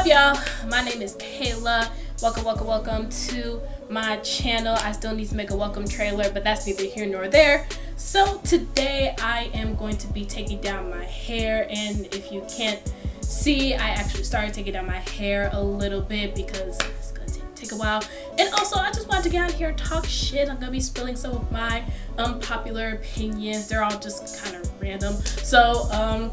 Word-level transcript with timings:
up, 0.00 0.06
y'all? 0.06 0.68
My 0.70 0.82
name 0.82 1.02
is 1.02 1.14
Kayla. 1.16 1.90
Welcome, 2.22 2.44
welcome, 2.44 2.66
welcome 2.66 3.10
to 3.10 3.60
my 3.90 4.16
channel. 4.18 4.74
I 4.80 4.92
still 4.92 5.14
need 5.14 5.28
to 5.28 5.34
make 5.34 5.50
a 5.50 5.56
welcome 5.56 5.86
trailer, 5.86 6.30
but 6.32 6.42
that's 6.42 6.66
neither 6.66 6.84
here 6.84 7.04
nor 7.04 7.28
there. 7.28 7.66
So 7.96 8.38
today 8.38 9.14
I 9.20 9.50
am 9.52 9.74
going 9.74 9.98
to 9.98 10.06
be 10.06 10.24
taking 10.24 10.58
down 10.62 10.88
my 10.88 11.04
hair, 11.04 11.66
and 11.68 12.06
if 12.14 12.32
you 12.32 12.42
can't 12.50 12.80
see, 13.20 13.74
I 13.74 13.90
actually 13.90 14.24
started 14.24 14.54
taking 14.54 14.72
down 14.72 14.86
my 14.86 15.00
hair 15.00 15.50
a 15.52 15.62
little 15.62 16.00
bit 16.00 16.34
because 16.34 16.78
it's 16.78 17.12
gonna 17.12 17.28
take, 17.54 17.72
a 17.72 17.76
while. 17.76 18.02
And 18.38 18.50
also, 18.54 18.76
I 18.78 18.90
just 18.92 19.06
wanted 19.06 19.24
to 19.24 19.28
get 19.28 19.44
out 19.44 19.52
here 19.52 19.68
and 19.68 19.76
talk 19.76 20.06
shit. 20.06 20.48
I'm 20.48 20.58
gonna 20.58 20.72
be 20.72 20.80
spilling 20.80 21.16
some 21.16 21.32
of 21.32 21.52
my 21.52 21.84
unpopular 22.16 22.92
opinions. 22.92 23.68
They're 23.68 23.84
all 23.84 23.98
just 23.98 24.42
kind 24.42 24.56
of 24.56 24.80
random. 24.80 25.12
So, 25.16 25.90
um, 25.92 26.32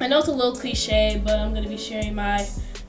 I 0.00 0.08
know 0.08 0.18
it's 0.18 0.28
a 0.28 0.32
little 0.32 0.54
cliche, 0.54 1.20
but 1.22 1.38
I'm 1.38 1.52
gonna 1.52 1.68
be 1.68 1.76
sharing 1.76 2.14
my 2.14 2.46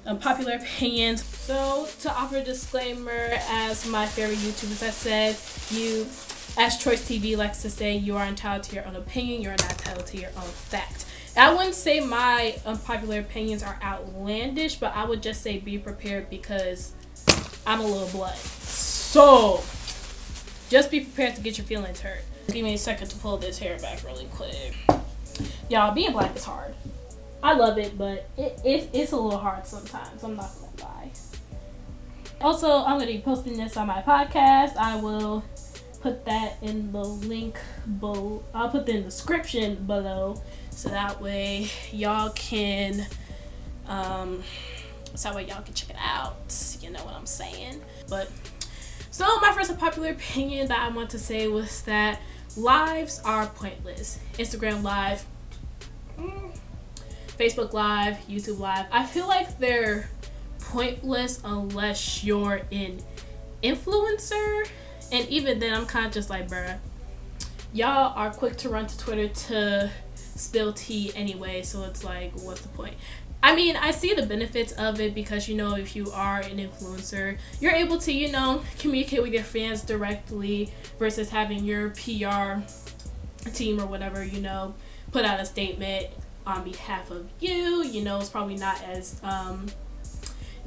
Um, 0.08 0.16
unpopular 0.16 0.54
opinions. 0.54 1.24
So, 1.24 1.88
to 2.02 2.12
offer 2.12 2.38
a 2.38 2.44
disclaimer, 2.44 3.30
as 3.50 3.86
my 3.88 4.06
favorite 4.06 4.38
YouTubers 4.40 4.82
have 4.82 4.94
said, 4.94 5.36
you, 5.70 6.08
as 6.58 6.78
Choice 6.78 7.08
TV 7.08 7.38
likes 7.38 7.62
to 7.62 7.70
say, 7.70 7.96
you 7.96 8.16
are 8.16 8.26
entitled 8.26 8.64
to 8.64 8.76
your 8.76 8.88
own 8.88 8.96
opinion, 8.96 9.42
you're 9.42 9.52
not 9.52 9.72
entitled 9.72 10.08
to 10.08 10.18
your 10.18 10.30
own 10.38 10.50
fact. 10.50 11.06
I 11.36 11.54
wouldn't 11.54 11.76
say 11.76 12.00
my 12.00 12.56
unpopular 12.66 13.20
opinions 13.20 13.62
are 13.62 13.78
outlandish, 13.84 14.76
but 14.76 14.96
I 14.96 15.06
would 15.06 15.22
just 15.22 15.42
say 15.42 15.60
be 15.60 15.78
prepared 15.78 16.30
because 16.30 16.94
I'm 17.66 17.80
a 17.80 17.86
little 17.86 18.08
blood. 18.10 18.36
So, 18.38 19.62
just 20.70 20.90
be 20.90 21.02
prepared 21.02 21.36
to 21.36 21.42
get 21.42 21.58
your 21.58 21.68
feelings 21.68 22.02
hurt. 22.02 22.24
Give 22.52 22.64
me 22.64 22.74
a 22.74 22.78
second 22.78 23.10
to 23.10 23.18
pull 23.18 23.38
this 23.38 23.60
hair 23.60 23.78
back 23.80 24.04
really 24.04 24.26
quick. 24.34 24.74
Y'all, 25.70 25.94
being 25.94 26.12
black 26.12 26.36
is 26.36 26.46
hard. 26.46 26.74
I 27.44 27.54
love 27.54 27.78
it, 27.78 27.98
but 27.98 28.30
it, 28.38 28.60
it, 28.66 28.90
it's 28.94 29.12
a 29.12 29.18
little 29.18 29.40
hard 29.40 29.66
sometimes. 29.66 30.24
I'm 30.24 30.36
not 30.36 30.50
gonna 30.60 30.90
lie. 30.90 31.12
Also, 32.42 32.84
I'm 32.84 33.00
gonna 33.00 33.08
be 33.08 33.22
posting 33.22 33.58
this 33.58 33.78
on 33.78 33.88
my 33.88 34.02
podcast. 34.02 34.76
I 34.78 35.00
will 35.00 35.44
put 36.02 36.26
that 36.26 36.58
in 36.62 36.92
the 36.92 37.04
link 37.04 37.58
below. 38.00 38.44
I'll 38.54 38.70
put 38.70 38.86
the 38.86 38.94
in 38.94 38.98
the 38.98 39.04
description 39.04 39.86
below, 39.86 40.42
so 40.72 40.90
that 40.90 41.22
way 41.22 41.70
y'all 41.92 42.30
can, 42.32 43.06
um, 43.88 44.44
so 45.16 45.30
that 45.30 45.36
way 45.36 45.48
y'all 45.48 45.62
can 45.62 45.74
check 45.74 45.92
it 45.92 45.98
out. 46.00 46.36
You 46.82 46.92
know 46.92 47.04
what 47.04 47.14
I'm 47.14 47.26
saying? 47.26 47.82
But 48.10 48.30
so 49.12 49.26
my 49.40 49.52
first 49.54 49.72
unpopular 49.72 50.10
opinion 50.10 50.68
that 50.68 50.80
I 50.80 50.90
want 50.96 51.10
to 51.12 51.20
say 51.20 51.48
was 51.48 51.82
that 51.84 52.20
lives 52.56 53.20
are 53.26 53.48
pointless. 53.48 54.20
Instagram 54.34 54.84
live. 54.84 55.26
Mm, 56.20 56.57
Facebook 57.38 57.74
Live, 57.74 58.18
YouTube 58.28 58.60
Live. 58.60 58.88
I 58.92 59.06
feel 59.06 59.28
like 59.28 59.60
they're 59.60 60.10
pointless 60.60 61.40
unless 61.44 62.24
you're 62.24 62.62
an 62.72 63.00
influencer. 63.64 64.68
And 65.12 65.28
even 65.30 65.60
then, 65.60 65.74
I'm 65.74 65.86
kind 65.86 66.08
of 66.08 66.12
just 66.12 66.30
like, 66.30 66.48
bruh, 66.48 66.78
y'all 67.74 68.14
are 68.16 68.32
quick 68.32 68.58
to 68.58 68.70
run 68.70 68.88
to 68.88 68.98
Twitter 68.98 69.28
to 69.28 69.92
spill 70.16 70.74
tea 70.74 71.12
anyway. 71.16 71.62
So 71.62 71.84
it's 71.84 72.04
like, 72.04 72.34
what's 72.42 72.62
the 72.62 72.70
point? 72.70 72.96
I 73.44 73.56
mean, 73.56 73.76
I 73.76 73.92
see 73.92 74.16
the 74.16 74.26
benefits 74.26 74.72
of 74.74 75.00
it 75.00 75.14
because 75.14 75.48
you 75.48 75.56
know, 75.56 75.76
if 75.76 75.96
you 75.96 76.12
are 76.12 76.40
an 76.40 76.58
influencer, 76.58 77.38
you're 77.62 77.72
able 77.72 78.00
to, 78.00 78.12
you 78.12 78.32
know, 78.32 78.64
communicate 78.80 79.22
with 79.22 79.32
your 79.32 79.44
fans 79.44 79.84
directly 79.84 80.74
versus 80.98 81.30
having 81.30 81.64
your 81.64 81.92
PR 81.92 82.62
team 83.52 83.80
or 83.80 83.86
whatever, 83.86 84.24
you 84.24 84.42
know, 84.42 84.74
put 85.12 85.24
out 85.24 85.40
a 85.40 85.46
statement 85.46 86.08
on 86.48 86.64
behalf 86.64 87.12
of 87.12 87.28
you. 87.40 87.84
You 87.84 88.04
know, 88.04 88.20
it's 88.20 88.30
probably 88.30 88.56
not 88.56 88.82
as 88.84 89.20
um, 89.24 89.68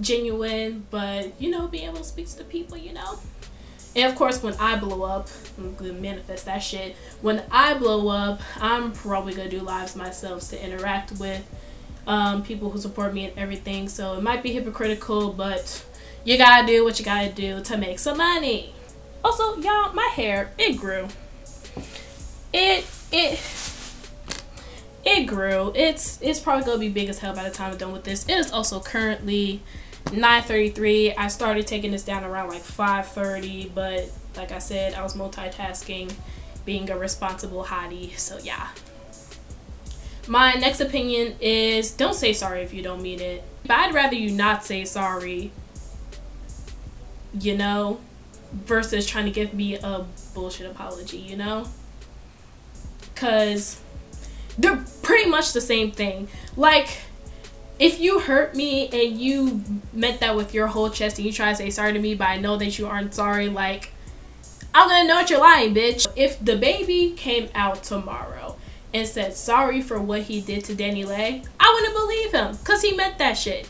genuine, 0.01 0.87
but 0.91 1.33
you 1.41 1.51
know, 1.51 1.67
being 1.67 1.89
able 1.89 1.99
to 1.99 2.05
speak 2.05 2.29
to 2.29 2.39
the 2.39 2.45
people, 2.45 2.77
you 2.77 2.93
know. 2.93 3.19
And 3.97 4.11
of 4.11 4.17
course, 4.17 4.43
when 4.43 4.55
I 4.55 4.77
blow 4.77 5.03
up, 5.03 5.29
I'm 5.59 5.75
gonna 5.75 5.95
manifest 5.95 6.45
that 6.45 6.59
shit. 6.59 6.95
When 7.23 7.43
I 7.51 7.75
blow 7.75 8.09
up, 8.09 8.41
I'm 8.61 8.93
probably 8.93 9.35
gonna 9.35 9.51
do 9.51 9.61
lives 9.61 9.97
myself 9.97 10.49
to 10.51 10.65
interact 10.65 11.19
with 11.19 11.45
um, 12.07 12.43
people 12.45 12.71
who 12.71 12.79
support 12.79 13.13
me 13.13 13.27
and 13.27 13.39
everything. 13.39 13.89
So 13.89 14.17
it 14.17 14.23
might 14.23 14.43
be 14.43 14.53
hypocritical, 14.53 15.33
but 15.33 15.85
you 16.25 16.37
gotta 16.39 16.67
do 16.67 16.85
what 16.85 16.99
you 16.99 17.05
gotta 17.05 17.33
do 17.33 17.63
to 17.63 17.77
make 17.77 17.99
some 17.99 18.19
money. 18.19 18.75
Also, 19.25 19.57
y'all, 19.57 19.93
my 19.93 20.09
hair 20.15 20.53
it 20.57 20.77
grew. 20.77 21.09
It 22.53 22.87
it 23.13 23.39
it 25.05 25.27
grew. 25.27 25.73
It's 25.75 26.21
it's 26.21 26.41
probably 26.41 26.65
gonna 26.65 26.79
be 26.79 26.89
big 26.89 27.09
as 27.09 27.19
hell 27.19 27.35
by 27.35 27.45
the 27.45 27.51
time 27.51 27.73
I'm 27.73 27.79
done 27.79 27.93
with 27.93 28.05
this. 28.05 28.25
It 28.29 28.39
is 28.39 28.53
also 28.53 28.81
currently 28.81 29.63
9:33. 30.07 31.15
I 31.17 31.29
started 31.29 31.67
taking 31.67 31.93
this 31.93 32.05
down 32.05 32.25
around 32.25 32.49
like 32.49 32.63
5:30, 32.63 33.75
but 33.75 34.11
like 34.37 34.53
I 34.53 34.59
said, 34.59 34.95
I 34.95 35.03
was 35.03 35.15
multitasking, 35.15 36.13
being 36.65 36.91
a 36.91 36.99
responsible 36.99 37.65
hottie. 37.65 38.17
So 38.19 38.39
yeah. 38.39 38.69
My 40.27 40.53
next 40.55 40.81
opinion 40.81 41.37
is 41.41 41.91
don't 41.91 42.15
say 42.15 42.33
sorry 42.33 42.63
if 42.63 42.75
you 42.75 42.83
don't 42.83 43.03
mean 43.03 43.21
it. 43.21 43.43
But 43.63 43.79
I'd 43.79 43.95
rather 43.95 44.15
you 44.15 44.31
not 44.31 44.65
say 44.65 44.85
sorry. 44.85 45.51
You 47.39 47.57
know, 47.57 48.01
versus 48.53 49.07
trying 49.07 49.25
to 49.25 49.31
give 49.31 49.55
me 49.55 49.77
a 49.77 50.05
bullshit 50.35 50.71
apology. 50.71 51.19
You 51.19 51.37
know, 51.37 51.69
because 53.15 53.81
they're 54.59 54.85
pretty 55.03 55.29
much 55.29 55.53
the 55.53 55.61
same 55.61 55.93
thing. 55.93 56.29
Like, 56.57 56.89
if 57.79 57.99
you 57.99 58.21
hurt 58.21 58.55
me 58.55 58.89
and 58.89 59.19
you 59.19 59.65
meant 59.93 60.21
that 60.21 60.37
with 60.37 60.53
your 60.53 60.67
whole 60.67 60.91
chest 60.91 61.19
and 61.19 61.27
you 61.27 61.33
try 61.33 61.51
to 61.51 61.57
say 61.57 61.71
sorry 61.71 61.93
to 61.93 61.99
me, 61.99 62.15
but 62.15 62.29
I 62.29 62.37
know 62.37 62.57
that 62.57 62.79
you 62.79 62.87
aren't 62.87 63.15
sorry, 63.15 63.49
like, 63.49 63.93
I'm 64.75 64.89
gonna 64.89 65.09
know 65.09 65.15
that 65.17 65.31
you're 65.31 65.41
lying, 65.41 65.75
bitch. 65.75 66.07
If 66.15 66.39
DaBaby 66.41 67.17
came 67.17 67.49
out 67.55 67.83
tomorrow 67.83 68.57
and 68.93 69.07
said 69.09 69.35
sorry 69.35 69.81
for 69.81 70.01
what 70.01 70.23
he 70.23 70.41
did 70.41 70.65
to 70.65 70.75
DaniLeigh, 70.75 71.47
I 71.59 71.73
wouldn't 71.75 71.95
believe 71.95 72.33
him 72.33 72.57
because 72.57 72.83
he 72.83 72.95
meant 72.95 73.19
that 73.19 73.35
shit. 73.35 73.69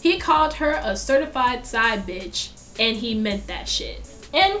He 0.00 0.18
called 0.18 0.54
her 0.54 0.80
a 0.82 0.96
certified 0.96 1.66
side 1.66 2.06
bitch 2.06 2.50
and 2.78 2.98
he 2.98 3.14
meant 3.14 3.46
that 3.46 3.68
shit. 3.68 4.08
And 4.32 4.60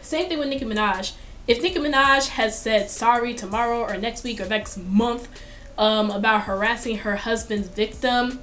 same 0.00 0.28
thing 0.28 0.38
with 0.38 0.48
Nicki 0.48 0.64
Minaj 0.64 1.12
if 1.46 1.62
Nicki 1.62 1.78
Minaj 1.78 2.28
has 2.28 2.58
said 2.58 2.90
sorry 2.90 3.34
tomorrow 3.34 3.80
or 3.80 3.96
next 3.96 4.24
week 4.24 4.40
or 4.40 4.46
next 4.46 4.78
month 4.78 5.28
um, 5.76 6.10
about 6.10 6.42
harassing 6.42 6.98
her 6.98 7.16
husband's 7.16 7.68
victim, 7.68 8.42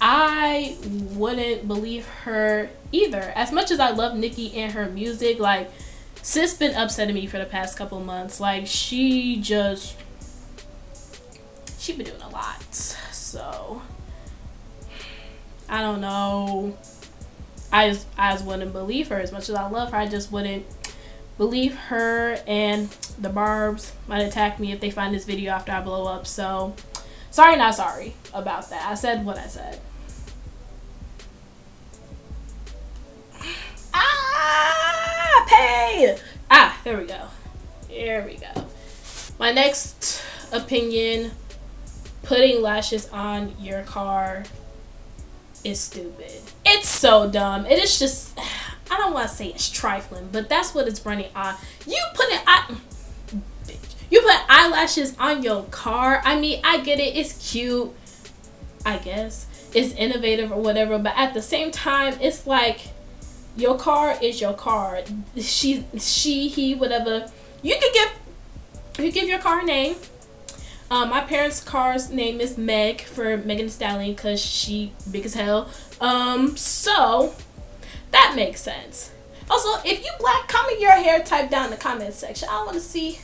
I 0.00 0.76
wouldn't 0.86 1.68
believe 1.68 2.06
her 2.24 2.70
either. 2.92 3.32
As 3.34 3.52
much 3.52 3.70
as 3.70 3.80
I 3.80 3.90
love 3.90 4.16
Nicki 4.16 4.54
and 4.56 4.72
her 4.72 4.88
music, 4.88 5.38
like 5.38 5.70
sis 6.20 6.54
been 6.54 6.74
upsetting 6.74 7.14
me 7.14 7.26
for 7.26 7.38
the 7.38 7.44
past 7.44 7.76
couple 7.78 8.00
months. 8.00 8.40
Like 8.40 8.66
she 8.66 9.40
just 9.40 9.96
she 11.78 11.92
been 11.92 12.06
doing 12.06 12.22
a 12.22 12.28
lot. 12.30 12.74
So 12.74 13.82
I 15.68 15.80
don't 15.80 16.00
know. 16.00 16.76
I 17.72 17.90
just 17.90 18.06
I 18.18 18.32
just 18.32 18.44
wouldn't 18.44 18.72
believe 18.72 19.08
her 19.08 19.20
as 19.20 19.32
much 19.32 19.48
as 19.48 19.54
I 19.54 19.68
love 19.68 19.90
her. 19.92 19.96
I 19.96 20.06
just 20.06 20.32
wouldn't 20.32 20.66
believe 21.36 21.74
her 21.74 22.38
and 22.46 22.88
the 23.18 23.28
Barbs 23.28 23.92
might 24.06 24.20
attack 24.20 24.60
me 24.60 24.72
if 24.72 24.80
they 24.80 24.90
find 24.90 25.14
this 25.14 25.24
video 25.24 25.52
after 25.52 25.72
I 25.72 25.80
blow 25.80 26.06
up. 26.06 26.26
So, 26.26 26.74
sorry, 27.30 27.56
not 27.56 27.74
sorry 27.74 28.14
about 28.32 28.70
that. 28.70 28.86
I 28.88 28.94
said 28.94 29.24
what 29.24 29.38
I 29.38 29.46
said. 29.46 29.80
Ah, 33.92 35.46
pain. 35.48 36.16
Ah, 36.50 36.80
there 36.84 36.98
we 36.98 37.04
go. 37.06 37.28
There 37.88 38.24
we 38.24 38.36
go. 38.36 38.66
My 39.38 39.50
next 39.52 40.22
opinion 40.52 41.32
putting 42.22 42.62
lashes 42.62 43.08
on 43.10 43.54
your 43.60 43.82
car 43.82 44.44
is 45.62 45.80
stupid. 45.80 46.42
It's 46.64 46.88
so 46.88 47.28
dumb. 47.28 47.66
It 47.66 47.82
is 47.82 47.98
just 47.98 48.38
I 48.94 48.96
don't 48.96 49.12
want 49.12 49.28
to 49.28 49.34
say 49.34 49.48
it's 49.48 49.68
trifling, 49.68 50.28
but 50.30 50.48
that's 50.48 50.72
what 50.72 50.86
it's 50.86 51.04
running 51.04 51.30
on. 51.34 51.56
You 51.84 52.00
put 52.14 52.26
it 52.28 52.40
on. 52.46 52.80
You 54.08 54.20
put 54.20 54.36
eyelashes 54.48 55.16
on 55.18 55.42
your 55.42 55.64
car. 55.64 56.22
I 56.24 56.38
mean, 56.38 56.60
I 56.62 56.80
get 56.80 57.00
it. 57.00 57.16
It's 57.16 57.50
cute. 57.50 57.92
I 58.86 58.98
guess 58.98 59.46
it's 59.74 59.92
innovative 59.94 60.52
or 60.52 60.60
whatever, 60.60 60.96
but 60.98 61.14
at 61.16 61.34
the 61.34 61.42
same 61.42 61.72
time, 61.72 62.14
it's 62.20 62.46
like 62.46 62.90
your 63.56 63.76
car 63.76 64.16
is 64.22 64.40
your 64.40 64.52
car. 64.52 65.00
She, 65.38 65.84
she, 65.98 66.46
he, 66.46 66.76
whatever. 66.76 67.28
You 67.62 67.76
can 67.80 67.92
give 67.92 69.04
you 69.04 69.10
give 69.10 69.28
your 69.28 69.40
car 69.40 69.60
a 69.60 69.64
name. 69.64 69.96
Um, 70.88 71.10
my 71.10 71.22
parents' 71.22 71.60
car's 71.60 72.10
name 72.10 72.40
is 72.40 72.56
Meg 72.56 73.00
for 73.00 73.38
Megan 73.38 73.68
Stallion 73.70 74.14
because 74.14 74.40
she 74.40 74.92
big 75.10 75.24
as 75.24 75.34
hell. 75.34 75.68
Um, 76.00 76.56
so 76.56 77.34
that 78.14 78.34
makes 78.36 78.60
sense. 78.60 79.10
Also, 79.50 79.68
if 79.84 80.04
you 80.04 80.10
black, 80.18 80.48
comment 80.48 80.80
your 80.80 80.92
hair 80.92 81.22
type 81.22 81.50
down 81.50 81.66
in 81.66 81.70
the 81.72 81.76
comment 81.76 82.14
section. 82.14 82.48
I 82.48 82.62
want 82.64 82.74
to 82.74 82.80
see. 82.80 83.18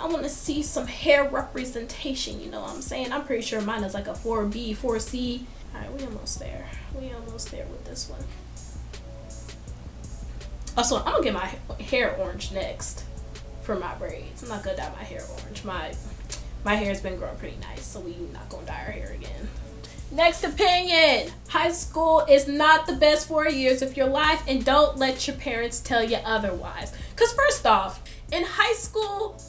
I 0.00 0.06
want 0.06 0.24
to 0.24 0.28
see 0.28 0.62
some 0.62 0.86
hair 0.86 1.28
representation. 1.28 2.40
You 2.40 2.50
know 2.50 2.60
what 2.60 2.74
I'm 2.74 2.82
saying? 2.82 3.12
I'm 3.12 3.24
pretty 3.24 3.42
sure 3.42 3.60
mine 3.60 3.84
is 3.84 3.94
like 3.94 4.08
a 4.08 4.12
4B, 4.12 4.76
4C. 4.76 5.42
Alright, 5.74 5.92
we 5.92 6.04
almost 6.04 6.38
there. 6.38 6.68
We 6.98 7.12
almost 7.12 7.50
there 7.50 7.64
with 7.66 7.84
this 7.84 8.08
one. 8.08 8.24
Also, 10.76 10.98
I'm 10.98 11.12
gonna 11.12 11.22
get 11.22 11.34
my 11.34 11.82
hair 11.84 12.16
orange 12.16 12.52
next 12.52 13.04
for 13.62 13.76
my 13.76 13.94
braids. 13.94 14.42
I'm 14.42 14.48
not 14.48 14.64
gonna 14.64 14.76
dye 14.76 14.92
my 14.96 15.04
hair 15.04 15.22
orange. 15.30 15.64
My 15.64 15.94
my 16.64 16.74
hair's 16.74 17.00
been 17.00 17.16
growing 17.16 17.36
pretty 17.36 17.56
nice, 17.60 17.84
so 17.84 18.00
we 18.00 18.16
not 18.32 18.48
gonna 18.48 18.66
dye 18.66 18.84
our 18.86 18.92
hair 18.92 19.12
again. 19.12 19.48
Next 20.10 20.44
opinion. 20.44 21.32
High 21.48 21.72
school 21.72 22.20
is 22.28 22.46
not 22.46 22.86
the 22.86 22.94
best 22.94 23.28
four 23.28 23.48
years 23.48 23.82
of 23.82 23.96
your 23.96 24.06
life, 24.06 24.42
and 24.46 24.64
don't 24.64 24.96
let 24.96 25.26
your 25.26 25.36
parents 25.36 25.80
tell 25.80 26.04
you 26.04 26.18
otherwise. 26.24 26.92
Cause 27.16 27.32
first 27.32 27.66
off, 27.66 28.02
in 28.30 28.44
high 28.44 28.74
school, 28.74 29.40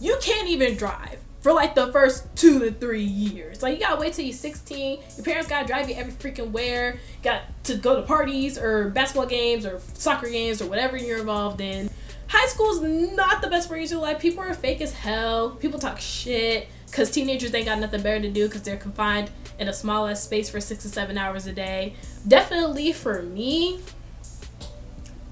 you 0.00 0.16
can't 0.20 0.48
even 0.48 0.76
drive 0.76 1.18
for 1.40 1.52
like 1.52 1.74
the 1.74 1.92
first 1.92 2.26
two 2.34 2.58
to 2.58 2.72
three 2.72 3.04
years. 3.04 3.62
Like 3.62 3.78
you 3.78 3.80
gotta 3.80 4.00
wait 4.00 4.14
till 4.14 4.24
you're 4.24 4.34
16. 4.34 4.98
Your 5.16 5.24
parents 5.24 5.48
gotta 5.48 5.66
drive 5.66 5.88
you 5.88 5.94
every 5.94 6.12
freaking 6.12 6.50
where. 6.50 6.98
Got 7.22 7.42
to 7.64 7.76
go 7.76 7.96
to 7.96 8.02
parties 8.02 8.58
or 8.58 8.88
basketball 8.88 9.26
games 9.26 9.64
or 9.64 9.80
soccer 9.94 10.28
games 10.28 10.60
or 10.60 10.68
whatever 10.68 10.96
you're 10.96 11.20
involved 11.20 11.60
in. 11.60 11.88
High 12.28 12.48
school's 12.48 12.80
not 12.80 13.42
the 13.42 13.48
best 13.48 13.68
four 13.68 13.76
for 13.76 13.82
your 13.82 14.00
life. 14.00 14.18
People 14.18 14.40
are 14.40 14.52
fake 14.54 14.80
as 14.80 14.92
hell. 14.92 15.50
People 15.50 15.78
talk 15.78 16.00
shit 16.00 16.68
because 16.86 17.10
teenagers 17.10 17.54
ain't 17.54 17.66
got 17.66 17.78
nothing 17.78 18.02
better 18.02 18.20
to 18.22 18.30
do 18.30 18.46
because 18.48 18.62
they're 18.62 18.76
confined 18.76 19.30
in 19.58 19.68
a 19.68 19.72
small 19.72 20.06
ass 20.06 20.22
space 20.22 20.50
for 20.50 20.60
six 20.60 20.82
to 20.82 20.88
seven 20.88 21.16
hours 21.16 21.46
a 21.46 21.52
day. 21.52 21.94
Definitely 22.26 22.92
for 22.92 23.22
me, 23.22 23.80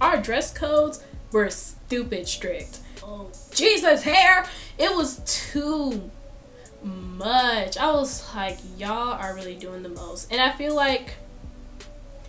our 0.00 0.20
dress 0.20 0.52
codes 0.52 1.02
were 1.32 1.50
stupid 1.50 2.28
strict. 2.28 2.80
Oh, 3.02 3.30
Jesus, 3.52 4.02
hair! 4.02 4.46
It 4.78 4.94
was 4.96 5.20
too 5.26 6.10
much. 6.82 7.76
I 7.76 7.90
was 7.92 8.34
like, 8.34 8.58
y'all 8.78 9.12
are 9.12 9.34
really 9.34 9.54
doing 9.54 9.82
the 9.82 9.88
most. 9.88 10.32
And 10.32 10.40
I 10.40 10.52
feel 10.52 10.74
like 10.74 11.16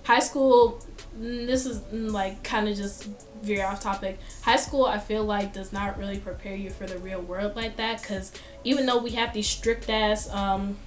high 0.03 0.19
school, 0.19 0.83
mm, 1.17 1.45
this 1.45 1.65
is 1.65 1.79
mm, 1.79 2.11
like 2.11 2.43
kind 2.43 2.67
of 2.67 2.75
just 2.75 3.07
very 3.41 3.61
off 3.61 3.81
topic. 3.81 4.19
High 4.41 4.55
school, 4.57 4.85
I 4.85 4.97
feel 4.97 5.23
like, 5.23 5.53
does 5.53 5.71
not 5.71 5.97
really 5.97 6.17
prepare 6.17 6.55
you 6.55 6.69
for 6.69 6.85
the 6.85 6.97
real 6.97 7.21
world 7.21 7.55
like 7.55 7.77
that 7.77 8.01
because 8.01 8.31
even 8.63 8.85
though 8.85 8.97
we 8.97 9.11
have 9.11 9.33
these 9.33 9.47
strict 9.47 9.89
ass, 9.89 10.29
um, 10.31 10.77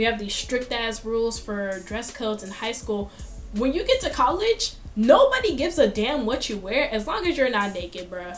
we 0.00 0.06
have 0.06 0.18
these 0.18 0.34
strict 0.34 0.72
ass 0.72 1.04
rules 1.04 1.38
for 1.38 1.78
dress 1.80 2.10
codes 2.10 2.42
in 2.42 2.50
high 2.50 2.72
school, 2.72 3.10
when 3.52 3.74
you 3.74 3.84
get 3.84 4.00
to 4.00 4.08
college, 4.08 4.72
nobody 4.96 5.54
gives 5.54 5.78
a 5.78 5.86
damn 5.86 6.24
what 6.24 6.48
you 6.48 6.56
wear 6.56 6.90
as 6.90 7.06
long 7.06 7.26
as 7.26 7.36
you're 7.36 7.50
not 7.50 7.74
naked, 7.74 8.08
bruh. 8.10 8.34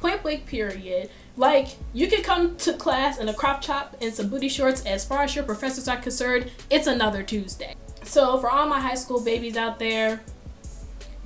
Point 0.00 0.24
blank, 0.24 0.46
period. 0.46 1.10
Like, 1.36 1.68
you 1.94 2.08
can 2.08 2.24
come 2.24 2.56
to 2.56 2.72
class 2.72 3.20
in 3.20 3.28
a 3.28 3.32
crop 3.32 3.62
top 3.62 3.96
and 4.00 4.12
some 4.12 4.28
booty 4.28 4.48
shorts. 4.48 4.84
As 4.84 5.04
far 5.04 5.22
as 5.22 5.36
your 5.36 5.44
professors 5.44 5.86
are 5.86 5.96
concerned, 5.96 6.50
it's 6.70 6.88
another 6.88 7.22
Tuesday. 7.22 7.76
So, 8.02 8.36
for 8.40 8.50
all 8.50 8.66
my 8.66 8.80
high 8.80 8.96
school 8.96 9.20
babies 9.20 9.56
out 9.56 9.78
there, 9.78 10.20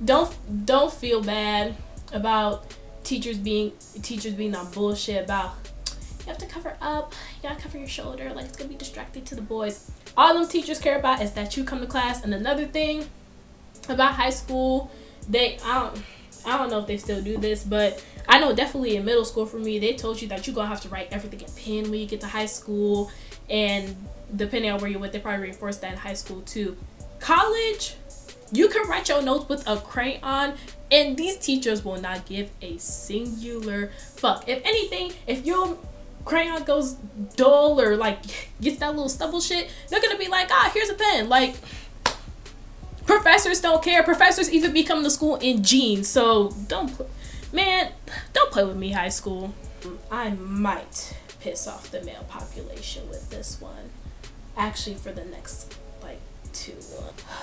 don't 0.05 0.31
don't 0.67 0.93
feel 0.93 1.23
bad 1.23 1.75
about 2.11 2.71
teachers 3.03 3.39
being 3.39 3.71
teachers 4.03 4.33
being 4.33 4.53
on 4.53 4.69
bullshit 4.69 5.23
about 5.23 5.55
you 6.25 6.29
have 6.29 6.37
to 6.37 6.45
cover 6.45 6.77
up, 6.81 7.13
you 7.35 7.49
gotta 7.49 7.61
cover 7.61 7.77
your 7.77 7.87
shoulder, 7.87 8.31
like 8.33 8.45
it's 8.45 8.55
gonna 8.55 8.69
be 8.69 8.75
distracting 8.75 9.23
to 9.25 9.35
the 9.35 9.41
boys. 9.41 9.91
All 10.15 10.33
them 10.33 10.47
teachers 10.47 10.79
care 10.79 10.97
about 10.97 11.21
is 11.21 11.31
that 11.31 11.57
you 11.57 11.63
come 11.63 11.81
to 11.81 11.87
class. 11.87 12.23
And 12.23 12.33
another 12.33 12.65
thing 12.65 13.05
about 13.89 14.13
high 14.13 14.29
school, 14.29 14.89
they 15.27 15.57
I 15.65 15.79
don't 15.79 16.03
I 16.45 16.57
don't 16.57 16.69
know 16.69 16.79
if 16.79 16.87
they 16.87 16.97
still 16.97 17.21
do 17.21 17.37
this, 17.37 17.63
but 17.63 18.03
I 18.27 18.39
know 18.39 18.53
definitely 18.53 18.95
in 18.95 19.05
middle 19.05 19.25
school 19.25 19.45
for 19.45 19.59
me, 19.59 19.79
they 19.79 19.93
told 19.93 20.21
you 20.21 20.27
that 20.29 20.47
you're 20.47 20.55
gonna 20.55 20.67
have 20.67 20.81
to 20.81 20.89
write 20.89 21.09
everything 21.11 21.41
in 21.41 21.53
pen 21.83 21.91
when 21.91 21.99
you 21.99 22.05
get 22.05 22.21
to 22.21 22.27
high 22.27 22.45
school, 22.45 23.11
and 23.49 23.95
depending 24.35 24.71
on 24.71 24.79
where 24.79 24.89
you're 24.89 24.99
with, 24.99 25.11
they 25.11 25.19
probably 25.19 25.43
reinforce 25.43 25.77
that 25.77 25.91
in 25.91 25.97
high 25.97 26.13
school 26.13 26.41
too. 26.41 26.77
College, 27.19 27.95
you 28.51 28.69
can 28.69 28.87
write 28.87 29.09
your 29.09 29.21
notes 29.21 29.49
with 29.49 29.67
a 29.67 29.77
crayon, 29.77 30.55
and 30.91 31.17
these 31.17 31.37
teachers 31.37 31.83
will 31.83 31.99
not 31.99 32.25
give 32.25 32.49
a 32.61 32.77
singular 32.77 33.91
fuck. 34.15 34.47
If 34.47 34.61
anything, 34.65 35.13
if 35.27 35.45
your 35.45 35.77
crayon 36.25 36.63
goes 36.63 36.93
dull 37.35 37.79
or 37.79 37.95
like 37.97 38.49
gets 38.61 38.77
that 38.79 38.89
little 38.89 39.09
stubble 39.09 39.41
shit, 39.41 39.71
they're 39.89 40.01
gonna 40.01 40.17
be 40.17 40.27
like, 40.27 40.49
ah, 40.51 40.71
here's 40.73 40.89
a 40.89 40.95
pen. 40.95 41.29
Like, 41.29 41.55
professors 43.05 43.61
don't 43.61 43.83
care. 43.83 44.03
Professors 44.03 44.51
even 44.51 44.73
become 44.73 45.03
the 45.03 45.09
school 45.09 45.35
in 45.35 45.63
jeans. 45.63 46.07
So 46.07 46.55
don't, 46.67 46.91
man, 47.51 47.91
don't 48.33 48.51
play 48.51 48.63
with 48.63 48.77
me, 48.77 48.91
high 48.91 49.09
school. 49.09 49.53
I 50.11 50.29
might 50.31 51.17
piss 51.39 51.67
off 51.67 51.91
the 51.91 52.01
male 52.03 52.25
population 52.29 53.09
with 53.09 53.29
this 53.29 53.59
one. 53.59 53.89
Actually, 54.55 54.95
for 54.95 55.11
the 55.11 55.25
next 55.25 55.77
like 56.01 56.21
two. 56.53 56.75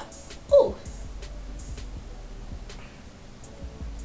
Ooh. 0.54 0.74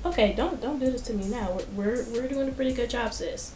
Okay, 0.06 0.33
don't 0.33 0.62
don't 0.62 0.80
do 0.80 0.92
this 0.92 1.01
to 1.04 1.13
me 1.13 1.25
now. 1.28 1.57
We're 1.74 2.04
we're, 2.04 2.06
we're 2.12 2.28
doing 2.28 2.50
a 2.50 2.51
pretty 2.51 2.74
good 2.74 2.89
job, 2.89 3.13
sis. 3.13 3.54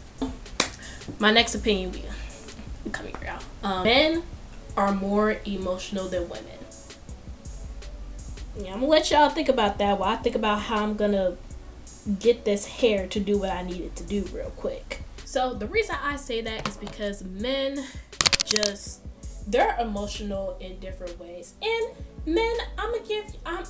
My 1.18 1.30
next 1.30 1.54
opinion, 1.54 1.92
we 1.92 2.90
coming 2.90 3.14
here 3.20 3.30
out. 3.30 3.44
Um, 3.62 3.84
men 3.84 4.22
are 4.76 4.92
more 4.92 5.36
emotional 5.44 6.08
than 6.08 6.28
women. 6.28 6.46
Yeah, 8.58 8.72
I'm 8.72 8.80
gonna 8.80 8.86
let 8.86 9.10
y'all 9.10 9.28
think 9.28 9.48
about 9.48 9.78
that 9.78 9.98
while 9.98 10.10
I 10.10 10.16
think 10.16 10.34
about 10.34 10.62
how 10.62 10.82
I'm 10.82 10.96
gonna 10.96 11.36
get 12.18 12.44
this 12.44 12.66
hair 12.66 13.06
to 13.06 13.20
do 13.20 13.38
what 13.38 13.50
I 13.50 13.62
need 13.62 13.80
it 13.80 13.96
to 13.96 14.04
do 14.04 14.24
real 14.32 14.50
quick. 14.56 15.02
So 15.24 15.54
the 15.54 15.66
reason 15.66 15.96
I 16.02 16.16
say 16.16 16.40
that 16.40 16.68
is 16.68 16.76
because 16.76 17.22
men 17.22 17.84
just 18.44 19.00
they're 19.46 19.76
emotional 19.78 20.56
in 20.60 20.78
different 20.80 21.18
ways. 21.18 21.54
And 21.62 21.94
men, 22.26 22.54
I'm 22.78 22.92
gonna 22.92 23.06
give 23.06 23.24
I'm 23.46 23.64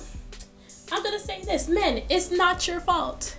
I'm 0.91 1.03
gonna 1.03 1.19
say 1.19 1.41
this, 1.43 1.67
men, 1.67 2.03
it's 2.09 2.31
not 2.31 2.67
your 2.67 2.79
fault. 2.81 3.37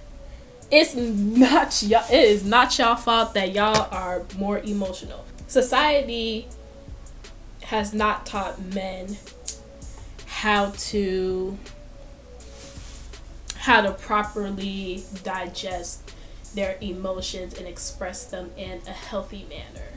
It's 0.73 0.95
not 0.95 1.83
y'all. 1.83 2.05
It 2.11 2.25
is 2.25 2.47
not 2.47 2.79
y'all 2.79 2.97
fault 2.97 3.35
that 3.35 3.53
y'all 3.53 3.89
are 3.93 4.23
more 4.39 4.59
emotional. 4.59 5.27
Society 5.47 6.49
has 7.65 7.93
not 7.93 8.25
taught 8.25 8.59
men 8.59 9.19
how 10.27 10.71
to 10.77 11.59
how 13.59 13.83
to 13.83 13.93
properly 13.93 15.05
digest 15.23 16.11
their 16.55 16.79
emotions 16.81 17.53
and 17.55 17.69
express 17.69 18.25
them 18.25 18.51
in 18.57 18.81
a 18.87 18.93
healthy 18.93 19.47
manner. 19.51 19.89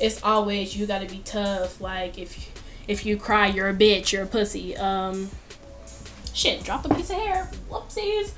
It's 0.00 0.22
always 0.24 0.74
you 0.74 0.86
got 0.86 1.02
to 1.02 1.06
be 1.06 1.20
tough. 1.26 1.82
Like 1.82 2.18
if 2.18 2.50
if 2.88 3.04
you 3.04 3.18
cry, 3.18 3.48
you're 3.48 3.68
a 3.68 3.74
bitch. 3.74 4.12
You're 4.12 4.22
a 4.22 4.26
pussy. 4.26 4.78
Um, 4.78 5.30
shit, 6.32 6.64
drop 6.64 6.86
a 6.86 6.94
piece 6.94 7.10
of 7.10 7.16
hair. 7.16 7.50
Whoopsies. 7.68 8.32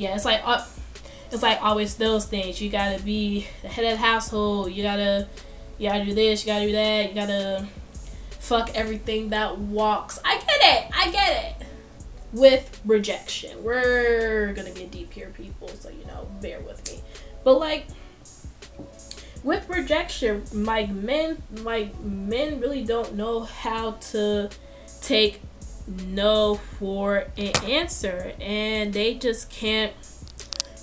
Yeah, 0.00 0.14
it's 0.14 0.24
like 0.24 0.40
uh, 0.46 0.64
it's 1.30 1.42
like 1.42 1.62
always 1.62 1.96
those 1.96 2.24
things. 2.24 2.58
You 2.58 2.70
gotta 2.70 3.02
be 3.02 3.46
the 3.60 3.68
head 3.68 3.84
of 3.84 3.90
the 3.90 3.96
household. 3.98 4.72
You 4.72 4.82
gotta 4.82 5.28
you 5.76 5.90
gotta 5.90 6.06
do 6.06 6.14
this. 6.14 6.42
You 6.42 6.54
gotta 6.54 6.66
do 6.66 6.72
that. 6.72 7.10
You 7.10 7.14
gotta 7.14 7.66
fuck 8.30 8.74
everything 8.74 9.28
that 9.28 9.58
walks. 9.58 10.18
I 10.24 10.38
get 10.38 10.48
it. 10.48 10.90
I 10.96 11.10
get 11.10 11.44
it. 11.60 11.66
With 12.32 12.80
rejection, 12.86 13.62
we're 13.62 14.54
gonna 14.54 14.70
get 14.70 14.90
deep 14.90 15.12
here, 15.12 15.34
people. 15.36 15.68
So 15.68 15.90
you 15.90 16.06
know, 16.06 16.30
bear 16.40 16.60
with 16.60 16.90
me. 16.90 17.02
But 17.44 17.58
like 17.58 17.84
with 19.44 19.68
rejection, 19.68 20.44
like 20.50 20.88
men, 20.88 21.42
like 21.56 22.00
men 22.00 22.58
really 22.58 22.84
don't 22.84 23.16
know 23.16 23.40
how 23.40 23.90
to 24.12 24.48
take 25.02 25.42
no 25.86 26.56
for 26.78 27.26
an 27.36 27.52
answer 27.64 28.32
and 28.40 28.92
they 28.92 29.14
just 29.14 29.50
can't 29.50 29.92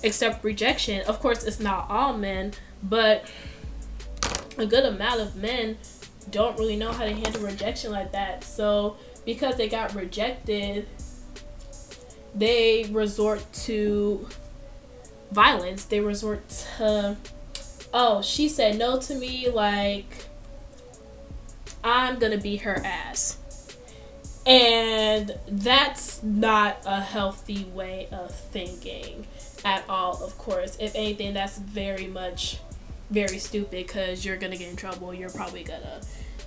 accept 0.04 0.44
rejection. 0.44 1.02
Of 1.06 1.20
course, 1.20 1.44
it's 1.44 1.60
not 1.60 1.90
all 1.90 2.16
men, 2.16 2.52
but 2.82 3.24
a 4.56 4.66
good 4.66 4.84
amount 4.84 5.20
of 5.20 5.36
men 5.36 5.78
don't 6.30 6.58
really 6.58 6.76
know 6.76 6.92
how 6.92 7.04
to 7.04 7.12
handle 7.12 7.42
rejection 7.42 7.90
like 7.90 8.12
that. 8.12 8.44
So, 8.44 8.96
because 9.24 9.56
they 9.56 9.68
got 9.68 9.94
rejected, 9.94 10.86
they 12.34 12.88
resort 12.90 13.44
to 13.64 14.28
violence. 15.30 15.84
They 15.84 16.00
resort 16.00 16.48
to, 16.76 17.16
oh, 17.92 18.22
she 18.22 18.48
said 18.48 18.78
no 18.78 18.98
to 19.00 19.14
me, 19.14 19.48
like, 19.48 20.26
I'm 21.82 22.18
gonna 22.18 22.38
beat 22.38 22.62
her 22.62 22.76
ass. 22.84 23.38
And 24.46 25.38
that's 25.46 26.22
not 26.22 26.78
a 26.86 27.00
healthy 27.00 27.64
way 27.64 28.08
of 28.10 28.34
thinking 28.34 29.26
at 29.64 29.84
all, 29.88 30.22
of 30.22 30.38
course. 30.38 30.76
If 30.80 30.94
anything, 30.94 31.34
that's 31.34 31.58
very 31.58 32.06
much 32.06 32.60
very 33.10 33.38
stupid 33.38 33.70
because 33.70 34.24
you're 34.24 34.36
gonna 34.36 34.56
get 34.56 34.70
in 34.70 34.76
trouble. 34.76 35.12
You're 35.12 35.30
probably 35.30 35.64
gonna 35.64 36.00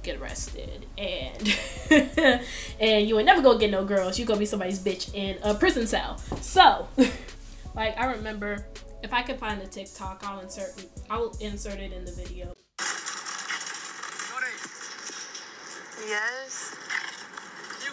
get 0.03 0.19
arrested 0.19 0.86
and 0.98 1.57
and 2.79 3.07
you 3.07 3.17
ain't 3.19 3.25
never 3.25 3.41
gonna 3.41 3.60
get 3.60 3.71
no 3.71 3.86
girls. 3.86 4.17
You 4.17 4.25
gonna 4.25 4.39
be 4.39 4.45
somebody's 4.45 4.79
bitch 4.79 5.13
in 5.13 5.38
a 5.43 5.53
prison 5.53 5.86
cell. 5.88 6.17
So, 6.41 6.88
like 7.75 7.98
I 8.00 8.13
remember, 8.13 8.65
if 9.03 9.13
I 9.13 9.21
could 9.21 9.38
find 9.38 9.62
the 9.62 9.67
TikTok, 9.67 10.24
I'll 10.25 10.39
insert 10.39 10.86
I 11.10 11.17
will 11.17 11.36
insert 11.39 11.79
it 11.79 11.91
in 11.91 12.05
the 12.05 12.12
video. 12.12 12.53
Yes. 16.07 16.75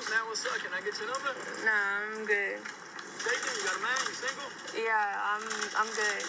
Man. 0.08 0.24
What's 0.24 0.40
up? 0.48 0.56
Can 0.64 0.72
I 0.72 0.80
get 0.80 0.96
your 0.96 1.12
number? 1.12 1.36
Nah, 1.68 2.00
I'm 2.00 2.24
good. 2.24 2.56
Dating? 3.20 3.54
You 3.60 3.64
got 3.68 3.76
a 3.76 3.82
man? 3.84 4.00
You 4.08 4.16
single? 4.16 4.48
Yeah, 4.72 4.96
I'm 5.20 5.44
I'm 5.76 5.90
good. 5.92 6.24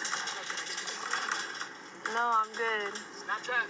No, 2.12 2.28
I'm 2.28 2.52
good. 2.52 2.92
Snapchat? 3.24 3.64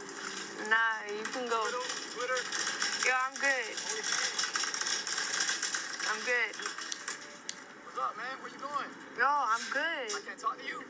Nah, 0.66 1.06
you 1.14 1.22
can 1.30 1.46
go. 1.46 1.62
Twitter? 1.62 1.86
Twitter? 2.18 2.40
Yo, 3.06 3.14
I'm 3.22 3.36
good. 3.38 3.70
I'm 6.10 6.20
good. 6.26 6.54
What's 6.58 7.98
up, 8.02 8.18
man? 8.18 8.34
Where 8.42 8.50
you 8.50 8.58
going? 8.58 8.90
Yo, 9.14 9.30
I'm 9.30 9.62
good. 9.70 10.10
I 10.10 10.20
can't 10.26 10.42
talk 10.42 10.58
to 10.58 10.66
you. 10.66 10.82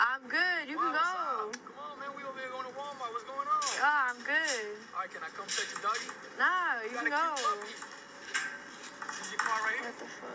I'm 0.00 0.24
good. 0.32 0.64
You 0.64 0.80
can 0.80 0.96
Wow, 0.96 1.52
what's 1.52 1.60
go. 1.60 1.76
Come 1.76 1.92
on, 1.92 1.94
man. 2.00 2.08
We 2.16 2.24
over 2.24 2.40
here 2.40 2.48
going 2.48 2.64
to 2.64 2.72
Walmart. 2.72 3.12
What's 3.12 3.28
going 3.28 3.48
on? 3.52 3.68
Yo, 3.76 3.84
I'm 3.84 4.16
good. 4.24 4.80
All 4.96 5.04
right, 5.04 5.12
can 5.12 5.20
I 5.20 5.28
come 5.36 5.44
take 5.52 5.68
your 5.76 5.84
doggy? 5.84 6.08
Nah, 6.40 6.80
you 6.88 6.96
got 6.96 7.04
can 7.04 7.12
go. 7.12 7.20
cute 7.36 7.44
puppy. 7.44 7.96
This 9.16 9.25
is 9.25 9.25
your 9.36 9.44
car 9.44 9.60
right 9.64 9.74
here? 9.74 9.84
What 9.84 9.98
the 9.98 10.04
fuck? 10.06 10.32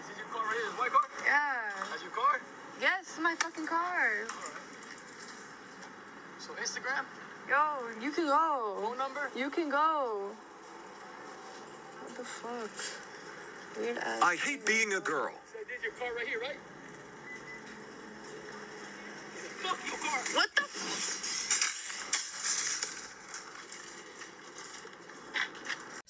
Is 0.00 0.08
this 0.08 0.18
your 0.18 0.26
car 0.26 0.44
right 0.46 0.56
here? 0.58 0.72
my 0.78 0.88
car? 0.88 1.08
Yeah. 1.24 1.86
That's 1.90 2.02
your 2.02 2.12
car? 2.12 2.40
Yes, 2.80 3.18
my 3.22 3.34
fucking 3.36 3.66
car. 3.66 4.10
So 6.38 6.52
Instagram? 6.54 7.04
Yo, 7.48 8.02
you 8.02 8.10
can 8.10 8.26
go. 8.26 8.78
Phone 8.82 8.98
number? 8.98 9.30
You 9.36 9.50
can 9.50 9.70
go. 9.70 10.30
What 12.02 12.16
the 12.16 12.24
fuck? 12.24 13.80
Weird 13.80 13.98
ass. 13.98 14.22
I 14.22 14.36
hate 14.36 14.66
being 14.66 14.94
a 14.94 15.00
girl. 15.00 15.32
So 15.52 15.58
this 15.68 15.82
your 15.82 15.92
car 15.92 16.14
right 16.16 16.26
here, 16.26 16.40
right? 16.40 16.56
Fuck 19.62 19.78
your 19.86 19.98
car. 19.98 20.20
What 20.34 20.48
the? 20.56 21.23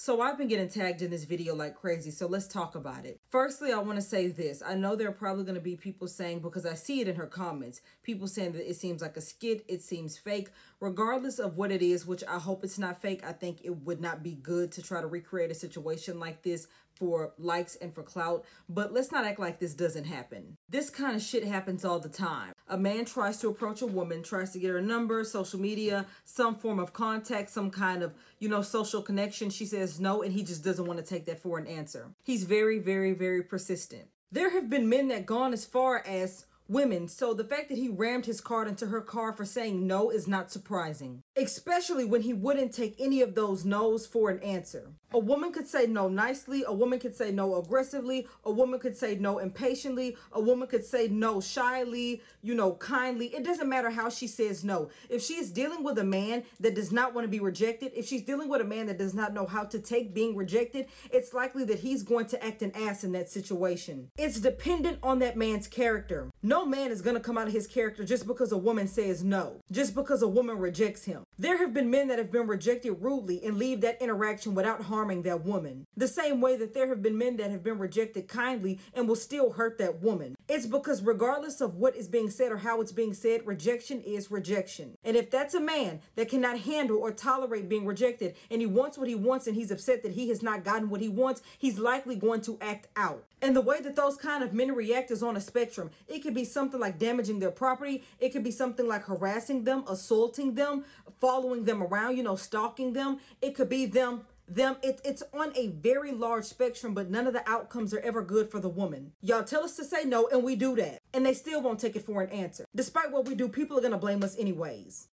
So 0.04 0.20
I've 0.20 0.36
been 0.36 0.48
getting 0.48 0.68
tagged 0.68 1.00
in 1.00 1.10
this 1.10 1.24
video 1.24 1.54
like 1.54 1.74
crazy, 1.74 2.10
so 2.10 2.26
let's 2.26 2.46
talk 2.46 2.74
about 2.74 3.06
it. 3.06 3.18
Firstly, 3.30 3.72
I 3.72 3.78
want 3.78 3.96
to 3.96 4.02
say 4.02 4.26
this. 4.26 4.62
I 4.62 4.74
know 4.74 4.96
there 4.96 5.08
are 5.08 5.12
probably 5.12 5.44
going 5.44 5.54
to 5.54 5.62
be 5.62 5.76
people 5.76 6.08
saying, 6.08 6.40
because 6.40 6.66
I 6.66 6.74
see 6.74 7.00
it 7.00 7.08
in 7.08 7.16
her 7.16 7.26
comments, 7.26 7.80
people 8.02 8.26
saying 8.26 8.52
that 8.52 8.68
it 8.68 8.76
seems 8.76 9.00
like 9.00 9.16
a 9.16 9.22
skit, 9.22 9.64
it 9.66 9.80
seems 9.80 10.18
fake. 10.18 10.50
Regardless 10.78 11.38
of 11.38 11.56
what 11.56 11.72
it 11.72 11.80
is, 11.80 12.04
which 12.04 12.22
I 12.28 12.38
hope 12.38 12.64
it's 12.64 12.78
not 12.78 13.00
fake, 13.00 13.24
I 13.26 13.32
think 13.32 13.60
it 13.64 13.74
would 13.84 14.02
not 14.02 14.22
be 14.22 14.34
good 14.34 14.72
to 14.72 14.82
try 14.82 15.00
to 15.00 15.06
recreate 15.06 15.50
a 15.50 15.54
situation 15.54 16.20
like 16.20 16.42
this 16.42 16.68
for 16.96 17.32
likes 17.38 17.76
and 17.76 17.92
for 17.92 18.02
clout, 18.02 18.44
but 18.68 18.92
let's 18.92 19.10
not 19.10 19.24
act 19.24 19.40
like 19.40 19.58
this 19.58 19.74
doesn't 19.74 20.04
happen. 20.04 20.56
This 20.68 20.90
kind 20.90 21.16
of 21.16 21.22
shit 21.22 21.44
happens 21.44 21.84
all 21.84 21.98
the 21.98 22.08
time. 22.08 22.52
A 22.68 22.78
man 22.78 23.04
tries 23.04 23.38
to 23.40 23.48
approach 23.48 23.82
a 23.82 23.86
woman, 23.86 24.22
tries 24.22 24.52
to 24.52 24.58
get 24.58 24.70
her 24.70 24.80
number, 24.80 25.22
social 25.24 25.60
media, 25.60 26.06
some 26.24 26.54
form 26.54 26.78
of 26.78 26.94
contact, 26.94 27.50
some 27.50 27.70
kind 27.70 28.02
of, 28.02 28.14
you 28.38 28.48
know, 28.48 28.62
social 28.62 29.02
connection. 29.02 29.50
She 29.50 29.66
says 29.66 30.00
no, 30.00 30.22
and 30.22 30.32
he 30.32 30.42
just 30.42 30.64
doesn't 30.64 30.86
want 30.86 30.98
to 30.98 31.04
take 31.04 31.26
that 31.26 31.40
for 31.40 31.58
an 31.58 31.66
answer. 31.66 32.14
He's 32.22 32.44
very, 32.44 32.78
very, 32.78 33.12
very 33.12 33.42
persistent. 33.42 34.08
There 34.32 34.50
have 34.50 34.70
been 34.70 34.88
men 34.88 35.08
that 35.08 35.26
gone 35.26 35.52
as 35.52 35.64
far 35.64 36.02
as 36.06 36.46
women, 36.66 37.06
so 37.08 37.34
the 37.34 37.44
fact 37.44 37.68
that 37.68 37.76
he 37.76 37.88
rammed 37.90 38.24
his 38.24 38.40
card 38.40 38.66
into 38.66 38.86
her 38.86 39.02
car 39.02 39.34
for 39.34 39.44
saying 39.44 39.86
no 39.86 40.08
is 40.08 40.26
not 40.26 40.50
surprising, 40.50 41.22
especially 41.36 42.04
when 42.04 42.22
he 42.22 42.32
wouldn't 42.32 42.72
take 42.72 42.94
any 42.98 43.20
of 43.20 43.34
those 43.34 43.64
no's 43.64 44.06
for 44.06 44.30
an 44.30 44.40
answer. 44.40 44.92
A 45.12 45.18
woman 45.18 45.52
could 45.52 45.68
say 45.68 45.86
no 45.86 46.08
nicely, 46.08 46.64
a 46.66 46.72
woman 46.72 46.98
could 46.98 47.14
say 47.14 47.30
no 47.30 47.56
aggressively, 47.56 48.26
a 48.44 48.50
woman 48.50 48.80
could 48.80 48.96
say 48.96 49.14
no 49.14 49.38
impatiently, 49.38 50.16
a 50.32 50.40
woman 50.40 50.66
could 50.66 50.84
say 50.84 51.06
no 51.06 51.40
shyly, 51.40 52.20
you 52.42 52.54
know, 52.54 52.72
kindly. 52.74 53.26
It 53.26 53.44
doesn't 53.44 53.68
matter 53.68 53.90
how 53.90 54.08
she 54.08 54.26
says 54.26 54.64
no. 54.64 54.90
If 55.08 55.22
she 55.22 55.34
is 55.34 55.52
dealing 55.52 55.84
with 55.84 55.98
a 55.98 56.04
man 56.04 56.42
that 56.58 56.74
does 56.74 56.90
not 56.90 57.14
want 57.14 57.26
to 57.26 57.30
be 57.30 57.38
rejected, 57.38 57.92
if 57.94 58.06
she's 58.06 58.22
dealing 58.22 58.48
with 58.48 58.60
a 58.60 58.64
man 58.64 58.86
that 58.86 58.98
does 58.98 59.14
not 59.14 59.32
know 59.32 59.46
how 59.46 59.64
to 59.64 59.78
take 59.78 60.14
being 60.14 60.34
rejected, 60.34 60.86
it's 61.12 61.32
likely 61.32 61.64
that 61.66 61.80
he's 61.80 62.02
going 62.02 62.26
to 62.26 62.44
act 62.44 62.62
an 62.62 62.72
ass 62.74 63.04
in 63.04 63.12
that 63.12 63.28
situation. 63.28 64.10
It's 64.18 64.40
dependent 64.40 64.98
on 65.02 65.20
that 65.20 65.36
man's 65.36 65.68
character. 65.68 66.30
No 66.42 66.66
man 66.66 66.90
is 66.90 67.02
going 67.02 67.14
to 67.14 67.22
come 67.22 67.38
out 67.38 67.46
of 67.46 67.52
his 67.52 67.68
character 67.68 68.04
just 68.04 68.26
because 68.26 68.50
a 68.50 68.58
woman 68.58 68.88
says 68.88 69.22
no, 69.22 69.60
just 69.70 69.94
because 69.94 70.22
a 70.22 70.28
woman 70.28 70.58
rejects 70.58 71.04
him. 71.04 71.23
There 71.38 71.58
have 71.58 71.74
been 71.74 71.90
men 71.90 72.08
that 72.08 72.18
have 72.18 72.30
been 72.30 72.46
rejected 72.46 72.92
rudely 73.00 73.44
and 73.44 73.58
leave 73.58 73.80
that 73.80 74.00
interaction 74.00 74.54
without 74.54 74.82
harming 74.82 75.22
that 75.22 75.44
woman. 75.44 75.86
The 75.96 76.08
same 76.08 76.40
way 76.40 76.56
that 76.56 76.74
there 76.74 76.88
have 76.88 77.02
been 77.02 77.18
men 77.18 77.36
that 77.38 77.50
have 77.50 77.64
been 77.64 77.78
rejected 77.78 78.28
kindly 78.28 78.78
and 78.94 79.08
will 79.08 79.16
still 79.16 79.52
hurt 79.52 79.78
that 79.78 80.00
woman. 80.00 80.36
It's 80.46 80.66
because 80.66 81.02
regardless 81.02 81.62
of 81.62 81.76
what 81.76 81.96
is 81.96 82.06
being 82.06 82.28
said 82.28 82.52
or 82.52 82.58
how 82.58 82.82
it's 82.82 82.92
being 82.92 83.14
said, 83.14 83.46
rejection 83.46 84.02
is 84.02 84.30
rejection. 84.30 84.98
And 85.02 85.16
if 85.16 85.30
that's 85.30 85.54
a 85.54 85.60
man 85.60 86.00
that 86.16 86.28
cannot 86.28 86.60
handle 86.60 86.98
or 86.98 87.12
tolerate 87.12 87.66
being 87.66 87.86
rejected 87.86 88.36
and 88.50 88.60
he 88.60 88.66
wants 88.66 88.98
what 88.98 89.08
he 89.08 89.14
wants 89.14 89.46
and 89.46 89.56
he's 89.56 89.70
upset 89.70 90.02
that 90.02 90.12
he 90.12 90.28
has 90.28 90.42
not 90.42 90.62
gotten 90.62 90.90
what 90.90 91.00
he 91.00 91.08
wants, 91.08 91.40
he's 91.58 91.78
likely 91.78 92.14
going 92.14 92.42
to 92.42 92.58
act 92.60 92.88
out. 92.94 93.24
And 93.40 93.56
the 93.56 93.62
way 93.62 93.80
that 93.80 93.96
those 93.96 94.18
kind 94.18 94.44
of 94.44 94.52
men 94.52 94.74
react 94.74 95.10
is 95.10 95.22
on 95.22 95.34
a 95.34 95.40
spectrum. 95.40 95.90
It 96.08 96.20
could 96.20 96.34
be 96.34 96.44
something 96.44 96.80
like 96.80 96.98
damaging 96.98 97.38
their 97.38 97.50
property, 97.50 98.04
it 98.18 98.30
could 98.30 98.44
be 98.44 98.50
something 98.50 98.86
like 98.86 99.04
harassing 99.04 99.64
them, 99.64 99.84
assaulting 99.88 100.56
them, 100.56 100.84
following 101.20 101.64
them 101.64 101.82
around, 101.82 102.18
you 102.18 102.22
know, 102.22 102.36
stalking 102.36 102.92
them. 102.92 103.18
It 103.40 103.54
could 103.54 103.70
be 103.70 103.86
them 103.86 104.22
them 104.46 104.76
it, 104.82 105.00
it's 105.04 105.22
on 105.32 105.52
a 105.56 105.68
very 105.68 106.12
large 106.12 106.44
spectrum 106.44 106.92
but 106.92 107.10
none 107.10 107.26
of 107.26 107.32
the 107.32 107.48
outcomes 107.48 107.94
are 107.94 108.00
ever 108.00 108.22
good 108.22 108.50
for 108.50 108.60
the 108.60 108.68
woman 108.68 109.12
y'all 109.22 109.42
tell 109.42 109.64
us 109.64 109.74
to 109.76 109.84
say 109.84 110.04
no 110.04 110.28
and 110.30 110.42
we 110.44 110.54
do 110.54 110.76
that 110.76 110.98
and 111.14 111.24
they 111.24 111.32
still 111.32 111.62
won't 111.62 111.80
take 111.80 111.96
it 111.96 112.04
for 112.04 112.20
an 112.22 112.30
answer 112.30 112.66
despite 112.74 113.10
what 113.10 113.26
we 113.26 113.34
do 113.34 113.48
people 113.48 113.78
are 113.78 113.88
to 113.88 113.96
blame 113.96 114.22
us 114.22 114.36
anyways 114.38 115.08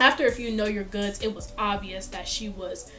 After 0.00 0.26
a 0.26 0.32
few 0.32 0.50
know 0.50 0.64
your 0.66 0.84
goods, 0.84 1.20
it 1.22 1.34
was 1.34 1.52
obvious 1.56 2.06
that 2.08 2.26
she 2.26 2.48
was. 2.48 2.90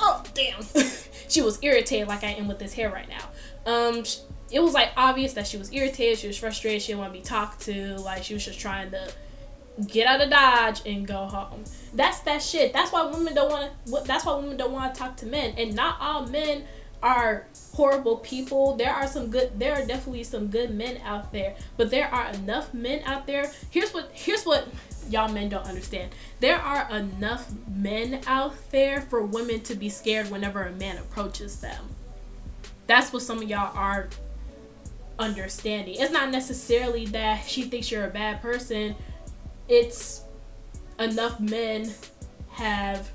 Oh 0.00 0.22
damn, 0.34 0.62
she 1.28 1.42
was 1.42 1.58
irritated 1.62 2.08
like 2.08 2.24
I 2.24 2.28
am 2.28 2.48
with 2.48 2.58
this 2.58 2.72
hair 2.74 2.90
right 2.90 3.08
now. 3.08 3.28
Um, 3.66 4.04
it 4.50 4.60
was 4.60 4.74
like 4.74 4.90
obvious 4.96 5.34
that 5.34 5.46
she 5.46 5.56
was 5.56 5.72
irritated. 5.72 6.18
She 6.18 6.26
was 6.26 6.38
frustrated. 6.38 6.82
She 6.82 6.88
didn't 6.88 7.00
want 7.00 7.12
to 7.12 7.18
be 7.18 7.24
talked 7.24 7.60
to. 7.62 7.96
Like 7.98 8.24
she 8.24 8.34
was 8.34 8.44
just 8.44 8.58
trying 8.58 8.90
to 8.92 9.12
get 9.88 10.06
out 10.06 10.20
of 10.20 10.30
dodge 10.30 10.82
and 10.86 11.06
go 11.06 11.26
home. 11.26 11.64
That's 11.94 12.20
that 12.20 12.42
shit. 12.42 12.72
That's 12.72 12.92
why 12.92 13.04
women 13.04 13.34
don't 13.34 13.50
want 13.50 13.70
to. 13.86 14.02
That's 14.04 14.24
why 14.24 14.36
women 14.36 14.56
don't 14.56 14.72
want 14.72 14.94
to 14.94 14.98
talk 14.98 15.16
to 15.18 15.26
men. 15.26 15.54
And 15.56 15.74
not 15.74 15.96
all 16.00 16.26
men 16.26 16.64
are 17.02 17.46
horrible 17.74 18.16
people. 18.18 18.76
There 18.76 18.92
are 18.92 19.06
some 19.06 19.30
good. 19.30 19.58
There 19.58 19.74
are 19.74 19.84
definitely 19.84 20.24
some 20.24 20.48
good 20.48 20.74
men 20.74 21.00
out 21.04 21.32
there. 21.32 21.56
But 21.76 21.90
there 21.90 22.08
are 22.08 22.30
enough 22.30 22.72
men 22.72 23.02
out 23.04 23.26
there. 23.26 23.50
Here's 23.70 23.92
what. 23.92 24.10
Here's 24.12 24.44
what 24.44 24.68
y'all 25.10 25.28
men 25.28 25.48
don't 25.48 25.66
understand. 25.66 26.12
There 26.40 26.58
are 26.58 26.90
enough 26.90 27.52
men 27.68 28.20
out 28.26 28.54
there 28.70 29.02
for 29.02 29.22
women 29.22 29.60
to 29.62 29.74
be 29.74 29.88
scared 29.88 30.30
whenever 30.30 30.62
a 30.64 30.72
man 30.72 30.98
approaches 30.98 31.56
them. 31.60 31.90
That's 32.86 33.12
what 33.12 33.22
some 33.22 33.38
of 33.38 33.48
y'all 33.48 33.76
are 33.76 34.08
understanding. 35.18 35.96
It's 35.98 36.12
not 36.12 36.30
necessarily 36.30 37.06
that 37.06 37.46
she 37.46 37.62
thinks 37.62 37.90
you're 37.90 38.04
a 38.04 38.10
bad 38.10 38.42
person. 38.42 38.96
It's 39.68 40.22
enough 40.98 41.40
men 41.40 41.92
have 42.50 43.10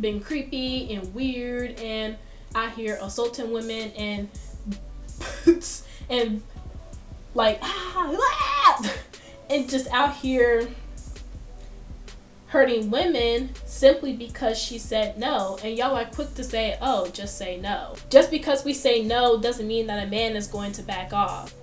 been 0.00 0.20
creepy 0.20 0.92
and 0.94 1.14
weird 1.14 1.78
and 1.80 2.16
out 2.54 2.72
here 2.72 2.98
assaulting 3.00 3.52
women 3.52 3.90
and 3.92 4.28
and 6.10 6.42
like 7.34 7.58
ah, 7.62 8.16
ah, 8.18 8.94
and 9.50 9.68
just 9.68 9.88
out 9.88 10.16
here 10.16 10.68
hurting 12.46 12.90
women 12.90 13.50
simply 13.64 14.12
because 14.12 14.58
she 14.58 14.76
said 14.78 15.16
no. 15.18 15.56
And 15.62 15.76
y'all 15.76 15.96
are 15.96 16.04
quick 16.04 16.34
to 16.34 16.44
say 16.44 16.76
oh 16.80 17.08
just 17.10 17.38
say 17.38 17.60
no. 17.60 17.94
Just 18.08 18.30
because 18.30 18.64
we 18.64 18.74
say 18.74 19.02
no 19.02 19.38
doesn't 19.38 19.66
mean 19.66 19.86
that 19.86 20.04
a 20.04 20.10
man 20.10 20.34
is 20.34 20.46
going 20.46 20.72
to 20.72 20.82
back 20.82 21.12
off 21.12 21.54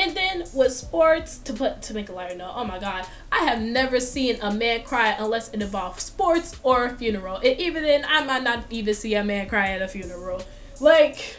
and 0.00 0.16
then 0.16 0.44
with 0.54 0.72
sports, 0.72 1.36
to 1.38 1.52
put 1.52 1.82
to 1.82 1.94
make 1.94 2.08
a 2.08 2.12
lighter 2.12 2.34
note, 2.34 2.52
oh 2.54 2.64
my 2.64 2.78
god, 2.78 3.06
I 3.30 3.44
have 3.44 3.60
never 3.60 4.00
seen 4.00 4.38
a 4.40 4.52
man 4.52 4.82
cry 4.82 5.14
unless 5.18 5.52
it 5.52 5.60
involves 5.60 6.02
sports 6.02 6.58
or 6.62 6.86
a 6.86 6.96
funeral. 6.96 7.36
And 7.36 7.60
even 7.60 7.82
then, 7.82 8.06
I 8.08 8.24
might 8.24 8.42
not 8.42 8.64
even 8.70 8.94
see 8.94 9.14
a 9.14 9.22
man 9.22 9.48
cry 9.48 9.68
at 9.68 9.82
a 9.82 9.88
funeral. 9.88 10.42
Like, 10.80 11.36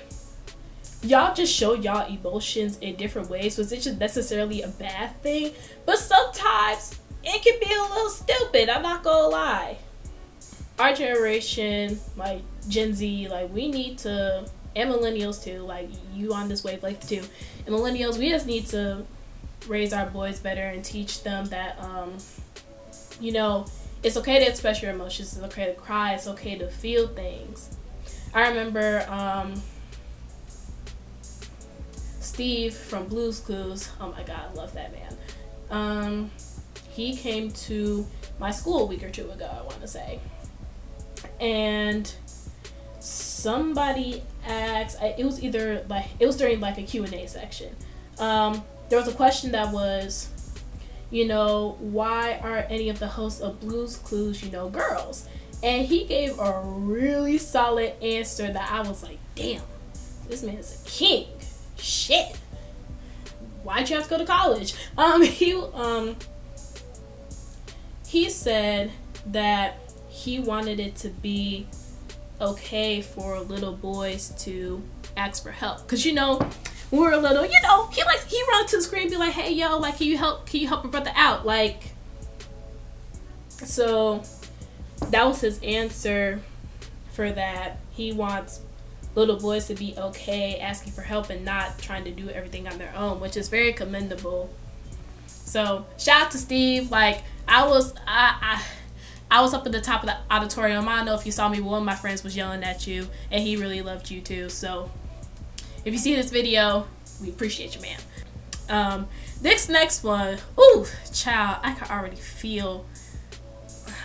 y'all 1.02 1.34
just 1.34 1.52
show 1.52 1.74
y'all 1.74 2.08
emotions 2.08 2.78
in 2.80 2.96
different 2.98 3.30
ways, 3.30 3.58
which 3.58 3.72
isn't 3.72 3.98
necessarily 3.98 4.62
a 4.62 4.68
bad 4.68 5.20
thing. 5.24 5.54
But 5.88 5.98
sometimes 5.98 7.00
it 7.24 7.42
can 7.44 7.60
be 7.60 7.74
a 7.74 7.82
little 7.82 8.10
stupid. 8.10 8.70
I'm 8.70 8.84
not 8.84 9.04
gonna 9.04 9.28
lie. 9.28 9.78
Our 10.78 10.94
generation, 10.94 12.00
like 12.16 12.44
Gen 12.68 12.94
Z, 12.94 13.28
like 13.28 13.52
we 13.52 13.72
need 13.72 13.98
to 14.00 14.46
and 14.76 14.90
millennials 14.92 15.44
too, 15.44 15.60
like 15.64 15.90
you 16.14 16.34
on 16.34 16.48
this 16.50 16.64
wavelength 16.64 17.08
too. 17.08 17.24
And 17.66 17.76
millennials, 17.76 18.18
we 18.18 18.30
just 18.30 18.46
need 18.46 18.68
to 18.68 19.06
raise 19.68 19.94
our 19.94 20.06
boys 20.08 20.40
better 20.40 20.62
and 20.64 20.84
teach 20.84 21.24
them 21.24 21.46
that 21.48 21.80
um, 21.82 22.18
you 23.20 23.32
know, 23.32 23.66
it's 24.04 24.18
okay 24.18 24.40
to 24.40 24.48
express 24.50 24.82
your 24.82 24.92
emotions, 24.92 25.36
it's 25.36 25.46
okay 25.46 25.66
to 25.68 25.74
cry, 25.74 26.14
it's 26.14 26.28
okay 26.28 26.58
to 26.58 26.70
feel 26.70 27.08
things. 27.08 27.78
I 28.34 28.48
remember 28.48 29.06
um 29.10 29.62
Steve 32.20 32.74
from 32.76 33.08
Blue's 33.08 33.40
Clues. 33.40 33.90
Oh 34.00 34.12
my 34.12 34.24
god, 34.24 34.46
I 34.52 34.54
love 34.54 34.74
that 34.74 34.92
man. 34.94 35.18
Um 35.70 36.32
he 36.90 37.16
came 37.16 37.52
to 37.52 38.06
my 38.40 38.52
school 38.52 38.82
a 38.84 38.86
week 38.86 39.04
or 39.04 39.10
two 39.10 39.30
ago, 39.32 39.50
I 39.50 39.62
want 39.64 39.82
to 39.82 39.88
say. 39.88 40.20
and 41.40 42.14
somebody 43.00 44.24
asked 44.46 44.98
it 45.02 45.26
was 45.26 45.44
either 45.44 45.86
like 45.90 46.06
it 46.20 46.26
was 46.26 46.38
during 46.38 46.60
like 46.60 46.78
a 46.78 46.84
q&a 46.84 47.28
section. 47.28 47.76
Um, 48.20 48.64
there 48.90 49.00
was 49.00 49.08
a 49.08 49.14
question 49.14 49.52
that 49.52 49.72
was 49.72 50.30
you 51.10 51.28
know 51.28 51.78
why 51.80 52.40
are 52.42 52.66
any 52.70 52.90
of 52.90 53.00
the 53.00 53.08
hosts 53.08 53.42
of 53.42 53.60
Blue's 53.60 53.98
Clues 53.98 54.44
you 54.44 54.52
know 54.52 54.70
girls? 54.70 55.28
And 55.64 55.86
he 55.86 56.06
gave 56.06 56.40
a 56.40 56.62
really 56.64 57.38
solid 57.38 57.94
answer 58.02 58.52
that 58.52 58.72
i 58.72 58.82
was 58.82 59.04
like 59.04 59.20
damn 59.36 59.62
this 60.28 60.44
man 60.44 60.56
is 60.56 60.82
a 60.82 60.90
king. 60.90 61.28
Shit. 61.78 62.38
Why'd 63.64 63.90
you 63.90 63.98
have 63.98 64.06
to 64.06 64.10
go 64.10 64.18
to 64.18 64.26
college? 64.26 64.74
Um 64.98 65.22
he 65.24 65.54
um 65.54 66.16
he 68.08 68.30
said 68.30 68.92
that 69.26 69.78
he 70.10 70.40
wanted 70.40 70.80
it 70.80 70.96
to 70.98 71.10
be 71.10 71.68
okay 72.42 73.02
for 73.02 73.40
little 73.40 73.74
boys 73.74 74.34
to 74.40 74.82
ask 75.16 75.44
for 75.44 75.52
help. 75.52 75.84
Because 75.84 76.06
you 76.06 76.14
know 76.14 76.42
we're 76.90 77.16
little 77.16 77.46
you 77.46 77.62
know 77.64 77.88
he 77.88 78.04
like 78.04 78.22
he 78.26 78.42
run 78.52 78.68
to 78.68 78.76
the 78.78 78.84
screen 78.84 79.10
be 79.10 79.16
like 79.16 79.32
hey 79.32 79.54
yo 79.54 79.78
like 79.78 79.98
can 79.98 80.08
you 80.08 80.18
help 80.18 80.46
can 80.46 80.60
you 80.60 80.68
help 80.68 80.84
your 80.84 80.92
brother 80.92 81.12
out? 81.16 81.46
Like 81.46 81.94
so 83.48 84.24
that 85.10 85.26
was 85.26 85.42
his 85.42 85.60
answer 85.62 86.42
for 87.12 87.32
that. 87.32 87.78
He 87.92 88.12
wants 88.12 88.62
little 89.14 89.38
boys 89.38 89.68
to 89.68 89.76
be 89.76 89.94
okay 89.98 90.58
asking 90.60 90.94
for 90.94 91.02
help 91.02 91.30
and 91.30 91.44
not 91.44 91.78
trying 91.78 92.04
to 92.06 92.12
do 92.12 92.30
everything 92.30 92.68
on 92.68 92.78
their 92.78 92.94
own 92.96 93.20
which 93.20 93.38
is 93.38 93.50
very 93.50 93.74
commendable. 93.74 94.50
So 95.28 95.86
shout 95.98 96.24
out 96.24 96.32
to 96.32 96.38
steve. 96.38 96.92
Like 96.92 97.24
i 97.48 97.68
was 97.68 97.94
i 98.08 98.36
i 98.42 98.64
I 99.32 99.40
was 99.40 99.54
up 99.54 99.66
at 99.66 99.72
the 99.72 99.80
top 99.80 100.04
of 100.04 100.08
the 100.08 100.18
auditorium. 100.30 100.90
I 100.90 100.98
don't 100.98 101.06
know 101.06 101.16
if 101.16 101.26
you 101.26 101.32
saw 101.32 101.48
me, 101.48 101.60
but 101.62 101.68
one 101.68 101.80
of 101.80 101.86
my 101.86 101.96
friends 101.96 102.22
was 102.22 102.36
yelling 102.36 102.66
at 102.66 102.86
you, 102.86 103.08
and 103.32 103.42
he 103.42 103.56
really 103.56 103.82
loved 103.82 104.12
you 104.12 104.20
too. 104.20 104.50
So, 104.50 104.92
if 105.86 105.94
you 105.94 105.98
see 105.98 106.16
this 106.16 106.30
video, 106.30 106.86
we 107.22 107.30
appreciate 107.30 107.74
you, 107.74 107.82
man. 107.82 108.00
Um, 108.68 109.08
this 109.42 109.70
next 109.70 110.04
one, 110.04 110.38
ooh, 110.60 110.86
child, 111.14 111.60
I 111.64 111.72
can 111.74 111.90
already 111.90 112.18
feel, 112.18 112.86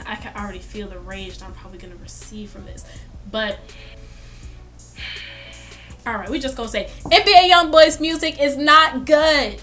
I 0.07 0.15
can 0.15 0.33
already 0.37 0.61
feel 0.61 0.87
the 0.87 1.01
rage 1.01 1.39
that 1.39 1.45
I'm 1.45 1.55
probably 1.55 1.79
gonna 1.79 1.97
receive 1.97 2.51
from 2.51 2.65
this. 2.65 2.85
But, 3.29 3.59
all 6.07 6.15
right, 6.15 6.31
we 6.31 6.39
just 6.39 6.57
gonna 6.57 6.69
say 6.69 6.89
NBA 7.05 7.51
YoungBoy's 7.51 7.99
music 7.99 8.41
is 8.41 8.57
not 8.57 9.05
good. 9.05 9.61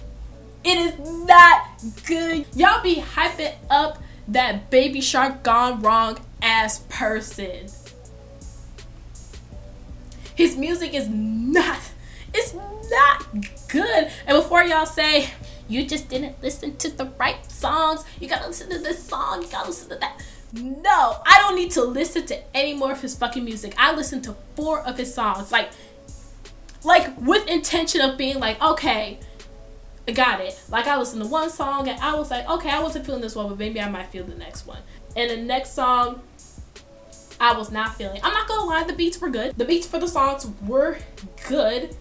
It 0.65 0.77
is 0.77 0.99
not 1.25 1.67
good. 2.05 2.45
Y'all 2.53 2.83
be 2.83 2.97
hyping 2.97 3.55
up 3.69 3.97
that 4.27 4.69
baby 4.69 5.01
shark 5.01 5.43
gone 5.43 5.81
wrong 5.81 6.19
ass 6.41 6.79
person. 6.89 7.67
His 10.35 10.57
music 10.57 10.93
is 10.93 11.07
not 11.09 11.79
it's 12.33 12.53
not 12.53 13.25
good. 13.67 14.11
And 14.25 14.41
before 14.41 14.63
y'all 14.63 14.85
say 14.85 15.29
you 15.67 15.85
just 15.85 16.09
didn't 16.09 16.41
listen 16.41 16.75
to 16.77 16.89
the 16.89 17.05
right 17.17 17.49
songs, 17.51 18.03
you 18.19 18.27
gotta 18.27 18.47
listen 18.47 18.69
to 18.69 18.79
this 18.79 19.03
song, 19.03 19.41
you 19.41 19.47
gotta 19.47 19.69
listen 19.69 19.89
to 19.89 19.95
that. 19.97 20.21
No, 20.53 21.17
I 21.25 21.39
don't 21.39 21.55
need 21.55 21.71
to 21.71 21.83
listen 21.83 22.25
to 22.27 22.55
any 22.55 22.73
more 22.73 22.91
of 22.91 23.01
his 23.01 23.15
fucking 23.15 23.43
music. 23.43 23.73
I 23.77 23.95
listened 23.95 24.23
to 24.25 24.35
four 24.55 24.81
of 24.81 24.97
his 24.97 25.13
songs, 25.13 25.51
like, 25.51 25.71
like 26.83 27.19
with 27.19 27.47
intention 27.47 28.01
of 28.01 28.17
being 28.17 28.39
like, 28.39 28.61
okay, 28.61 29.19
got 30.11 30.41
it. 30.41 30.59
Like 30.69 30.87
I 30.87 30.97
listened 30.97 31.21
to 31.21 31.27
one 31.27 31.49
song 31.49 31.87
and 31.87 31.99
I 32.01 32.15
was 32.15 32.29
like, 32.29 32.47
okay, 32.49 32.69
I 32.69 32.81
wasn't 32.81 33.05
feeling 33.05 33.21
this 33.21 33.35
one, 33.35 33.47
but 33.47 33.57
maybe 33.57 33.79
I 33.79 33.89
might 33.89 34.07
feel 34.07 34.25
the 34.25 34.35
next 34.35 34.67
one. 34.67 34.79
And 35.15 35.31
the 35.31 35.37
next 35.37 35.71
song, 35.71 36.21
I 37.39 37.57
was 37.57 37.71
not 37.71 37.95
feeling. 37.95 38.19
I'm 38.23 38.33
not 38.33 38.47
gonna 38.47 38.65
lie, 38.65 38.83
the 38.83 38.93
beats 38.93 39.19
were 39.19 39.29
good. 39.29 39.57
The 39.57 39.65
beats 39.65 39.87
for 39.87 39.99
the 39.99 40.07
songs 40.07 40.47
were 40.65 40.97
good, 41.47 41.95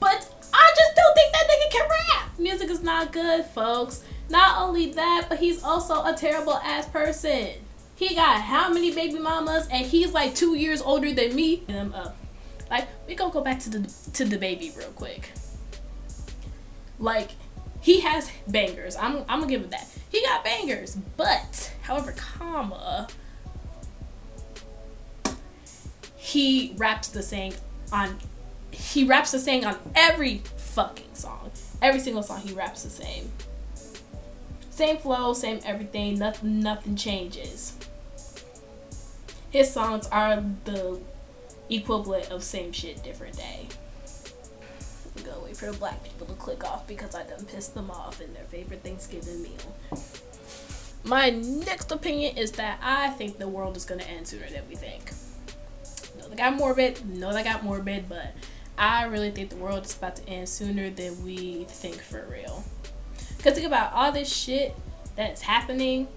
but 0.00 0.48
I 0.52 0.74
just 0.76 0.96
don't 0.96 1.14
think 1.14 1.32
that 1.32 1.48
nigga 1.48 1.70
can 1.70 1.88
rap. 1.88 2.38
Music 2.38 2.70
is 2.70 2.82
not 2.82 3.12
good, 3.12 3.44
folks. 3.46 4.02
Not 4.30 4.62
only 4.62 4.92
that, 4.92 5.26
but 5.28 5.38
he's 5.38 5.62
also 5.62 6.04
a 6.04 6.14
terrible 6.14 6.54
ass 6.54 6.88
person. 6.88 7.48
He 7.96 8.14
got 8.14 8.40
how 8.40 8.72
many 8.72 8.92
baby 8.94 9.18
mamas, 9.18 9.68
and 9.70 9.86
he's 9.86 10.12
like 10.12 10.34
two 10.34 10.54
years 10.54 10.80
older 10.80 11.12
than 11.12 11.34
me. 11.34 11.62
I'm 11.68 11.92
up. 11.94 12.16
Like 12.70 12.88
we 13.06 13.14
gonna 13.14 13.32
go 13.32 13.40
back 13.40 13.60
to 13.60 13.70
the 13.70 13.78
to 14.14 14.24
DaBaby 14.24 14.76
real 14.76 14.90
quick. 14.90 15.30
Like 16.98 17.30
he 17.84 18.00
has 18.00 18.30
bangers. 18.48 18.96
I'm 18.96 19.18
I'm 19.28 19.40
gonna 19.40 19.46
give 19.46 19.62
him 19.62 19.68
that. 19.68 19.86
He 20.08 20.22
got 20.22 20.42
bangers, 20.42 20.96
but 21.18 21.70
however, 21.82 22.12
comma 22.12 23.08
he 26.16 26.72
raps 26.78 27.08
the 27.08 27.22
same 27.22 27.52
on 27.92 28.16
he 28.70 29.04
raps 29.04 29.32
the 29.32 29.38
same 29.38 29.66
on 29.66 29.76
every 29.94 30.38
fucking 30.56 31.12
song. 31.12 31.50
Every 31.82 32.00
single 32.00 32.22
song 32.22 32.40
he 32.40 32.54
raps 32.54 32.84
the 32.84 32.90
same. 32.90 33.30
Same 34.70 34.96
flow, 34.96 35.34
same 35.34 35.60
everything, 35.66 36.18
nothing 36.18 36.60
nothing 36.60 36.96
changes. 36.96 37.76
His 39.50 39.70
songs 39.70 40.06
are 40.06 40.42
the 40.64 41.00
equivalent 41.68 42.30
of 42.30 42.42
same 42.42 42.72
shit 42.72 43.02
different 43.02 43.36
day 43.36 43.68
go 45.22 45.42
wait 45.44 45.56
for 45.56 45.66
the 45.66 45.78
black 45.78 46.02
people 46.02 46.26
to 46.26 46.34
click 46.34 46.64
off 46.64 46.86
because 46.86 47.14
I 47.14 47.22
done 47.24 47.44
pissed 47.44 47.74
them 47.74 47.90
off 47.90 48.20
in 48.20 48.34
their 48.34 48.44
favorite 48.44 48.82
Thanksgiving 48.82 49.42
meal. 49.42 49.76
My 51.04 51.30
next 51.30 51.92
opinion 51.92 52.36
is 52.36 52.52
that 52.52 52.80
I 52.82 53.10
think 53.10 53.38
the 53.38 53.48
world 53.48 53.76
is 53.76 53.84
gonna 53.84 54.04
end 54.04 54.26
sooner 54.26 54.48
than 54.48 54.62
we 54.68 54.74
think. 54.74 55.12
No, 56.18 56.28
they 56.28 56.36
got 56.36 56.54
morbid. 56.54 57.04
No, 57.06 57.32
they 57.32 57.44
got 57.44 57.62
morbid, 57.62 58.08
but 58.08 58.34
I 58.78 59.04
really 59.04 59.30
think 59.30 59.50
the 59.50 59.56
world 59.56 59.84
is 59.84 59.96
about 59.96 60.16
to 60.16 60.28
end 60.28 60.48
sooner 60.48 60.90
than 60.90 61.22
we 61.24 61.64
think 61.64 61.96
for 61.96 62.26
real. 62.30 62.64
Cause 63.42 63.52
think 63.52 63.66
about 63.66 63.92
all 63.92 64.10
this 64.10 64.34
shit 64.34 64.74
that's 65.16 65.42
happening 65.42 66.08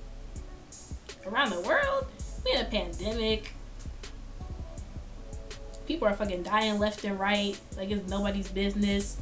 around 1.26 1.50
the 1.50 1.60
world. 1.60 2.08
We 2.46 2.54
in 2.54 2.62
a 2.62 2.70
pandemic 2.70 3.54
people 5.88 6.08
are 6.08 6.14
fucking 6.14 6.44
dying 6.44 6.78
left 6.78 7.04
and 7.04 7.20
right. 7.20 7.58
Like 7.76 7.90
it's 7.90 8.10
nobody's 8.10 8.50
business. 8.50 9.18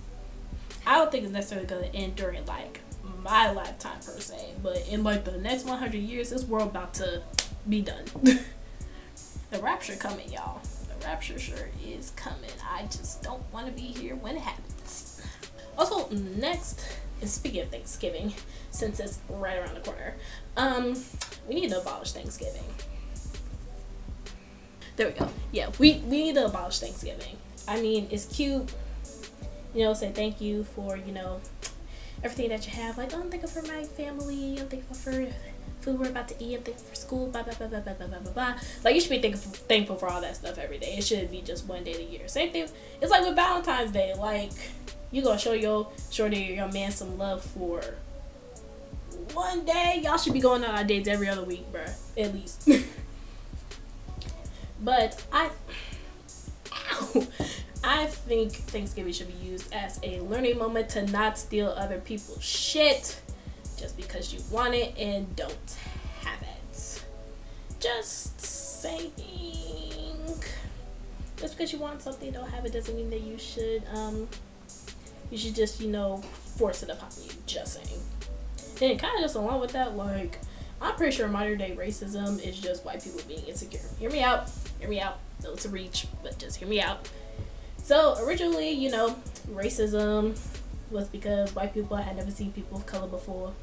I 0.85 0.97
don't 0.97 1.11
think 1.11 1.23
it's 1.23 1.33
necessarily 1.33 1.67
gonna 1.67 1.87
end 1.93 2.15
during 2.15 2.45
like 2.45 2.81
my 3.23 3.51
lifetime 3.51 3.99
per 4.05 4.19
se, 4.19 4.53
but 4.61 4.85
in 4.89 5.03
like 5.03 5.23
the 5.23 5.37
next 5.37 5.65
100 5.65 5.95
years, 5.95 6.29
this 6.31 6.43
world 6.43 6.69
about 6.69 6.93
to 6.95 7.23
be 7.69 7.81
done. 7.81 8.03
the 8.23 9.59
rapture 9.61 9.95
coming, 9.95 10.31
y'all. 10.31 10.61
The 10.87 11.05
rapture 11.05 11.39
sure 11.39 11.69
is 11.83 12.11
coming. 12.11 12.51
I 12.71 12.83
just 12.83 13.23
don't 13.23 13.41
want 13.53 13.67
to 13.67 13.71
be 13.71 13.87
here 13.87 14.15
when 14.15 14.35
it 14.35 14.41
happens. 14.41 15.21
Also, 15.77 16.09
next, 16.09 16.85
and 17.19 17.29
speaking 17.29 17.61
of 17.61 17.69
Thanksgiving, 17.69 18.33
since 18.71 18.99
it's 18.99 19.19
right 19.27 19.57
around 19.57 19.75
the 19.75 19.81
corner, 19.81 20.15
um, 20.55 20.95
we 21.47 21.55
need 21.55 21.69
to 21.71 21.81
abolish 21.81 22.11
Thanksgiving. 22.13 22.63
There 24.95 25.07
we 25.07 25.13
go. 25.13 25.29
Yeah, 25.51 25.69
we, 25.77 25.95
we 26.07 26.23
need 26.23 26.35
to 26.35 26.45
abolish 26.45 26.79
Thanksgiving. 26.79 27.37
I 27.67 27.81
mean, 27.81 28.07
it's 28.11 28.25
cute, 28.25 28.71
you 29.73 29.83
know, 29.83 29.93
say 29.93 30.11
thank 30.11 30.39
you 30.39 30.63
for, 30.63 30.95
you 30.95 31.11
know, 31.11 31.41
everything 32.23 32.49
that 32.49 32.65
you 32.65 32.73
have. 32.73 32.97
Like, 32.97 33.13
oh, 33.13 33.21
I'm 33.21 33.29
thankful 33.29 33.61
for 33.61 33.67
my 33.67 33.83
family. 33.83 34.57
I'm 34.59 34.67
thankful 34.67 34.95
for 34.95 35.27
food 35.81 35.99
we're 35.99 36.09
about 36.09 36.27
to 36.29 36.43
eat. 36.43 36.55
I'm 36.55 36.63
thankful 36.63 36.87
for 36.87 36.95
school. 36.95 37.27
Blah, 37.27 37.43
blah, 37.43 37.53
blah, 37.55 37.67
blah, 37.67 37.79
blah, 37.81 37.93
blah, 37.93 38.19
blah, 38.19 38.31
blah. 38.31 38.55
Like, 38.83 38.95
you 38.95 39.01
should 39.01 39.09
be 39.09 39.19
thankful, 39.19 39.51
thankful 39.51 39.97
for 39.97 40.07
all 40.07 40.21
that 40.21 40.35
stuff 40.35 40.57
every 40.57 40.77
day. 40.77 40.95
It 40.97 41.03
shouldn't 41.03 41.31
be 41.31 41.41
just 41.41 41.67
one 41.67 41.83
day 41.83 41.95
a 41.95 42.01
year. 42.01 42.27
Same 42.27 42.51
thing. 42.51 42.67
It's 43.01 43.11
like 43.11 43.23
with 43.25 43.35
Valentine's 43.35 43.91
Day. 43.91 44.13
Like, 44.17 44.51
you 45.11 45.21
gonna 45.21 45.37
show 45.37 45.53
your 45.53 45.89
shorty 46.09 46.55
your 46.55 46.71
man 46.71 46.91
some 46.91 47.17
love 47.17 47.43
for 47.43 47.81
one 49.33 49.65
day. 49.65 50.01
Y'all 50.03 50.17
should 50.17 50.33
be 50.33 50.39
going 50.39 50.63
on 50.63 50.87
dates 50.87 51.07
every 51.07 51.29
other 51.29 51.43
week, 51.43 51.71
bruh. 51.71 51.91
At 52.17 52.33
least. 52.33 52.69
But 54.85 55.25
I, 55.33 55.49
ow, 56.91 57.27
I 57.83 58.05
think 58.05 58.53
Thanksgiving 58.53 59.13
should 59.13 59.39
be 59.39 59.45
used 59.45 59.73
as 59.73 59.99
a 60.03 60.19
learning 60.19 60.59
moment 60.59 60.89
to 60.89 61.07
not 61.07 61.39
steal 61.39 61.69
other 61.69 61.99
people's 61.99 62.43
shit 62.43 63.19
just 63.77 63.97
because 63.97 64.31
you 64.31 64.39
want 64.51 64.75
it 64.75 64.95
and 64.95 65.35
don't 65.35 65.77
have 66.21 66.39
it. 66.43 67.03
Just 67.79 68.39
saying. 68.39 69.11
Just 71.37 71.57
because 71.57 71.73
you 71.73 71.79
want 71.79 72.03
something, 72.03 72.31
don't 72.31 72.49
have 72.49 72.63
it 72.63 72.71
doesn't 72.71 72.95
mean 72.95 73.09
that 73.09 73.21
you 73.21 73.39
should 73.39 73.83
um 73.91 74.27
you 75.31 75.37
should 75.37 75.55
just 75.55 75.81
you 75.81 75.89
know 75.89 76.17
force 76.57 76.83
it 76.83 76.89
upon 76.91 77.09
you. 77.23 77.31
Just 77.47 77.81
saying. 77.81 78.01
And 78.91 78.99
kind 78.99 79.15
of 79.15 79.21
just 79.21 79.35
along 79.35 79.61
with 79.61 79.71
that, 79.71 79.97
like 79.97 80.39
I'm 80.79 80.95
pretty 80.95 81.15
sure 81.15 81.27
modern 81.27 81.57
day 81.57 81.75
racism 81.75 82.39
is 82.45 82.59
just 82.59 82.85
white 82.85 83.03
people 83.03 83.21
being 83.27 83.43
insecure. 83.45 83.81
Hear 83.99 84.11
me 84.11 84.21
out 84.21 84.47
hear 84.79 84.89
me 84.89 84.99
out. 84.99 85.19
No, 85.43 85.53
it's 85.53 85.65
a 85.65 85.69
reach, 85.69 86.07
but 86.23 86.37
just 86.37 86.57
hear 86.57 86.67
me 86.67 86.81
out. 86.81 87.09
So 87.77 88.17
originally, 88.25 88.71
you 88.71 88.89
know, 88.89 89.15
racism 89.51 90.37
was 90.91 91.07
because 91.07 91.53
white 91.55 91.73
people 91.73 91.97
had 91.97 92.15
never 92.17 92.31
seen 92.31 92.51
people 92.51 92.77
of 92.77 92.85
color 92.85 93.07
before. 93.07 93.53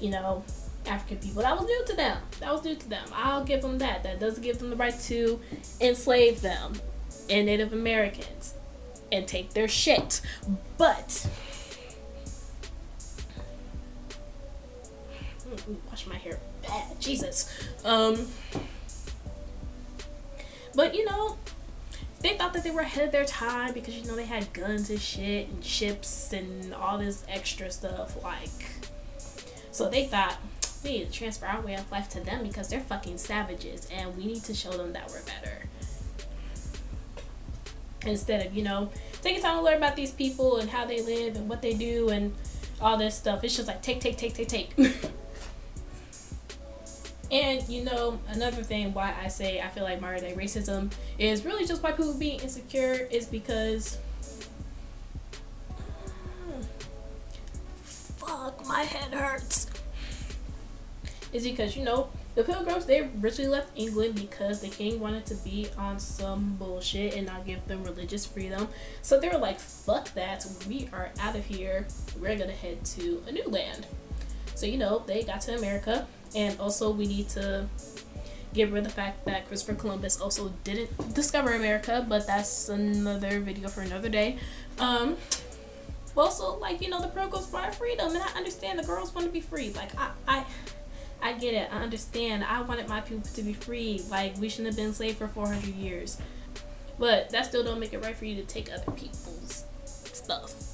You 0.00 0.10
know, 0.10 0.44
African 0.86 1.18
people. 1.18 1.42
That 1.42 1.56
was 1.56 1.66
new 1.66 1.84
to 1.86 1.96
them. 1.96 2.18
That 2.40 2.52
was 2.52 2.64
new 2.64 2.74
to 2.74 2.88
them. 2.88 3.06
I'll 3.14 3.44
give 3.44 3.62
them 3.62 3.78
that. 3.78 4.02
That 4.02 4.18
doesn't 4.18 4.42
give 4.42 4.58
them 4.58 4.70
the 4.70 4.76
right 4.76 4.98
to 5.00 5.40
enslave 5.80 6.40
them 6.40 6.72
and 7.30 7.46
Native 7.46 7.72
Americans 7.72 8.54
and 9.10 9.26
take 9.28 9.52
their 9.52 9.68
shit. 9.68 10.20
But 10.78 11.28
wash 15.90 16.06
my 16.06 16.16
hair 16.16 16.38
bad. 16.62 17.00
Jesus. 17.00 17.50
Um 17.84 18.26
but 20.74 20.94
you 20.94 21.04
know, 21.04 21.36
they 22.20 22.36
thought 22.36 22.52
that 22.54 22.64
they 22.64 22.70
were 22.70 22.80
ahead 22.82 23.06
of 23.06 23.12
their 23.12 23.24
time 23.24 23.74
because 23.74 23.96
you 23.96 24.06
know 24.06 24.16
they 24.16 24.26
had 24.26 24.52
guns 24.52 24.90
and 24.90 25.00
shit 25.00 25.48
and 25.48 25.64
ships 25.64 26.32
and 26.32 26.72
all 26.72 26.98
this 26.98 27.24
extra 27.28 27.70
stuff 27.70 28.22
like 28.22 28.88
so 29.72 29.88
they 29.88 30.04
thought 30.04 30.36
we 30.84 30.98
need 30.98 31.06
to 31.06 31.12
transfer 31.12 31.46
our 31.46 31.60
way 31.60 31.74
of 31.74 31.90
life 31.90 32.08
to 32.10 32.20
them 32.20 32.42
because 32.42 32.68
they're 32.68 32.80
fucking 32.80 33.18
savages 33.18 33.88
and 33.92 34.16
we 34.16 34.26
need 34.26 34.42
to 34.44 34.54
show 34.54 34.70
them 34.70 34.92
that 34.92 35.08
we're 35.08 35.22
better. 35.22 35.66
Instead 38.04 38.46
of 38.46 38.54
you 38.54 38.62
know 38.62 38.90
taking 39.22 39.40
time 39.40 39.56
to 39.56 39.62
learn 39.62 39.78
about 39.78 39.96
these 39.96 40.10
people 40.10 40.58
and 40.58 40.70
how 40.70 40.84
they 40.84 41.00
live 41.02 41.36
and 41.36 41.48
what 41.48 41.62
they 41.62 41.72
do 41.74 42.08
and 42.10 42.34
all 42.80 42.96
this 42.96 43.16
stuff. 43.16 43.42
It's 43.44 43.56
just 43.56 43.68
like 43.68 43.80
take 43.80 44.00
take 44.00 44.16
take 44.16 44.34
take 44.34 44.48
take 44.48 44.74
And 47.32 47.66
you 47.66 47.82
know, 47.82 48.20
another 48.28 48.62
thing 48.62 48.92
why 48.92 49.14
I 49.20 49.28
say 49.28 49.58
I 49.58 49.68
feel 49.68 49.84
like 49.84 50.02
modern 50.02 50.20
day 50.20 50.34
racism 50.34 50.92
is 51.18 51.46
really 51.46 51.66
just 51.66 51.82
why 51.82 51.92
people 51.92 52.12
being 52.12 52.38
insecure 52.40 53.08
is 53.10 53.24
because 53.24 53.96
fuck 57.82 58.66
my 58.68 58.82
head 58.82 59.14
hurts. 59.14 59.66
Is 61.32 61.44
because 61.44 61.74
you 61.74 61.84
know 61.84 62.10
the 62.34 62.44
pilgrims 62.44 62.84
they 62.84 63.08
originally 63.22 63.50
left 63.50 63.70
England 63.76 64.14
because 64.14 64.60
the 64.60 64.68
king 64.68 65.00
wanted 65.00 65.24
to 65.26 65.34
be 65.36 65.68
on 65.78 65.98
some 65.98 66.56
bullshit 66.58 67.14
and 67.14 67.26
not 67.26 67.46
give 67.46 67.66
them 67.66 67.82
religious 67.82 68.26
freedom. 68.26 68.68
So 69.00 69.18
they 69.18 69.30
were 69.30 69.38
like, 69.38 69.58
fuck 69.58 70.12
that, 70.12 70.46
we 70.68 70.90
are 70.92 71.10
out 71.18 71.34
of 71.34 71.46
here. 71.46 71.86
We're 72.20 72.36
gonna 72.36 72.52
head 72.52 72.84
to 72.84 73.22
a 73.26 73.32
new 73.32 73.48
land. 73.48 73.86
So 74.54 74.66
you 74.66 74.76
know, 74.76 75.02
they 75.06 75.22
got 75.22 75.40
to 75.42 75.56
America 75.56 76.06
and 76.34 76.58
also 76.60 76.90
we 76.90 77.06
need 77.06 77.28
to 77.30 77.66
get 78.54 78.70
rid 78.70 78.84
of 78.84 78.84
the 78.84 78.94
fact 78.94 79.24
that 79.24 79.48
Christopher 79.48 79.74
Columbus 79.74 80.20
also 80.20 80.52
didn't 80.64 81.14
discover 81.14 81.52
America, 81.52 82.04
but 82.06 82.26
that's 82.26 82.68
another 82.68 83.40
video 83.40 83.68
for 83.68 83.80
another 83.80 84.08
day. 84.08 84.38
Um, 84.78 85.16
also, 86.16 86.58
like 86.58 86.80
you 86.82 86.90
know, 86.90 87.00
the 87.00 87.08
Pilgrims 87.08 87.46
brought 87.46 87.74
freedom, 87.74 88.14
and 88.14 88.22
I 88.22 88.28
understand 88.36 88.78
the 88.78 88.84
girls 88.84 89.14
want 89.14 89.26
to 89.26 89.32
be 89.32 89.40
free. 89.40 89.72
Like 89.72 89.98
I, 89.98 90.10
I, 90.28 90.44
I 91.22 91.32
get 91.34 91.54
it. 91.54 91.68
I 91.72 91.82
understand. 91.82 92.44
I 92.44 92.60
wanted 92.62 92.88
my 92.88 93.00
people 93.00 93.30
to 93.34 93.42
be 93.42 93.54
free. 93.54 94.02
Like 94.10 94.36
we 94.38 94.48
shouldn't 94.48 94.68
have 94.68 94.76
been 94.76 94.88
enslaved 94.88 95.18
for 95.18 95.28
four 95.28 95.46
hundred 95.46 95.74
years, 95.74 96.18
but 96.98 97.30
that 97.30 97.46
still 97.46 97.64
don't 97.64 97.80
make 97.80 97.94
it 97.94 98.02
right 98.02 98.16
for 98.16 98.26
you 98.26 98.36
to 98.36 98.42
take 98.42 98.70
other 98.72 98.92
people's 98.92 99.64
stuff 99.84 100.71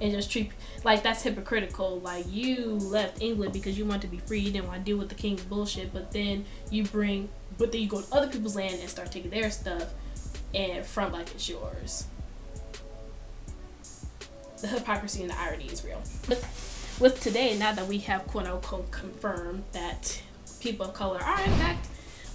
and 0.00 0.12
just 0.12 0.30
treat 0.30 0.52
like 0.84 1.02
that's 1.02 1.22
hypocritical. 1.22 2.00
Like 2.00 2.26
you 2.30 2.72
left 2.72 3.22
England 3.22 3.52
because 3.52 3.78
you 3.78 3.84
want 3.84 4.02
to 4.02 4.08
be 4.08 4.18
free, 4.18 4.40
you 4.40 4.50
didn't 4.50 4.68
want 4.68 4.80
to 4.80 4.84
deal 4.84 4.96
with 4.96 5.08
the 5.08 5.14
king's 5.14 5.42
bullshit, 5.42 5.92
but 5.92 6.12
then 6.12 6.44
you 6.70 6.84
bring, 6.84 7.28
but 7.58 7.72
then 7.72 7.80
you 7.82 7.88
go 7.88 8.00
to 8.00 8.14
other 8.14 8.28
people's 8.28 8.56
land 8.56 8.78
and 8.80 8.88
start 8.88 9.12
taking 9.12 9.30
their 9.30 9.50
stuff 9.50 9.92
and 10.54 10.84
front 10.84 11.12
like 11.12 11.30
it's 11.34 11.48
yours. 11.48 12.06
The 14.60 14.68
hypocrisy 14.68 15.22
and 15.22 15.30
the 15.30 15.38
irony 15.38 15.66
is 15.66 15.84
real. 15.84 16.02
But 16.28 16.38
with 16.98 17.20
today, 17.20 17.56
now 17.58 17.72
that 17.72 17.86
we 17.86 17.98
have 17.98 18.26
quote 18.26 18.46
unquote 18.46 18.90
confirmed 18.90 19.64
that 19.72 20.22
people 20.60 20.86
of 20.86 20.94
color 20.94 21.22
are 21.22 21.44
in 21.44 21.50
fact 21.52 21.86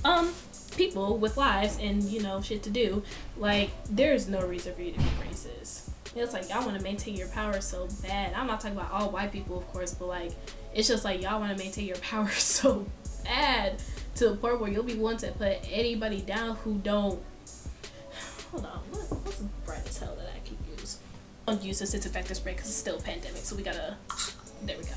um 0.06 0.32
people 0.78 1.18
with 1.18 1.36
lives 1.36 1.78
and 1.82 2.04
you 2.04 2.22
know 2.22 2.42
shit 2.42 2.64
to 2.64 2.70
do, 2.70 3.04
like 3.38 3.70
there's 3.90 4.28
no 4.28 4.46
reason 4.46 4.74
for 4.74 4.82
you 4.82 4.92
to 4.92 4.98
be 4.98 5.06
racist 5.30 5.91
it's 6.16 6.34
like 6.34 6.50
y'all 6.50 6.66
want 6.66 6.78
to 6.78 6.84
maintain 6.84 7.16
your 7.16 7.30
power 7.30 7.62
so 7.62 7.88
bad. 8.04 8.34
I'm 8.34 8.48
not 8.48 8.60
talking 8.60 8.78
about 8.78 8.92
all 8.92 9.10
white 9.10 9.32
people, 9.32 9.58
of 9.58 9.68
course, 9.72 9.94
but 9.94 10.08
like 10.08 10.32
it's 10.74 10.88
just 10.88 11.06
like 11.06 11.22
y'all 11.22 11.40
want 11.40 11.56
to 11.58 11.64
maintain 11.64 11.86
your 11.86 11.98
power 12.02 12.30
so 12.30 12.86
bad 13.24 13.82
to 14.16 14.30
the 14.30 14.36
point 14.36 14.60
where 14.60 14.70
you'll 14.70 14.84
be 14.84 14.96
willing 14.96 15.18
to 15.18 15.32
put 15.32 15.60
anybody 15.70 16.22
down 16.22 16.56
who 16.58 16.78
don't. 16.80 17.22
Hold 18.52 18.66
on, 18.66 18.80
what, 18.92 19.24
what's 19.24 19.40
bright 19.66 19.88
as 19.88 19.98
hell 19.98 20.16
that 20.18 20.30
I 20.36 20.46
can 20.46 20.58
use? 20.78 21.00
Don't 21.46 21.64
use 21.64 21.80
this 21.80 21.92
disinfectant 21.92 22.38
spray 22.38 22.54
because 22.54 22.68
it's 22.68 22.78
still 22.78 23.00
pandemic, 23.00 23.44
so 23.44 23.56
we 23.56 23.64
gotta. 23.64 23.98
There 24.64 24.78
we 24.78 24.84
go. 24.84 24.92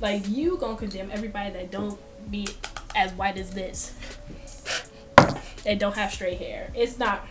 Like 0.00 0.28
you 0.28 0.56
gonna 0.56 0.76
condemn 0.76 1.10
everybody 1.10 1.50
that 1.50 1.72
don't 1.72 1.98
be 2.30 2.46
as 2.94 3.12
white 3.14 3.36
as 3.38 3.50
this. 3.50 3.92
They 5.64 5.74
don't 5.74 5.96
have 5.96 6.12
straight 6.12 6.38
hair. 6.38 6.70
It's 6.76 6.96
not 6.96 7.26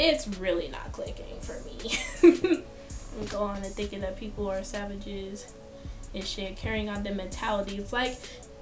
it's 0.00 0.26
really 0.38 0.68
not 0.68 0.92
clicking 0.92 1.40
for 1.40 1.60
me. 1.60 1.98
I'm 3.18 3.26
going 3.26 3.62
and 3.62 3.74
thinking 3.74 4.00
that 4.00 4.16
people 4.16 4.50
are 4.50 4.64
savages 4.64 5.52
and 6.14 6.24
shit, 6.24 6.56
carrying 6.56 6.88
on 6.88 7.02
the 7.02 7.14
mentality. 7.14 7.76
It's 7.76 7.92
like 7.92 8.16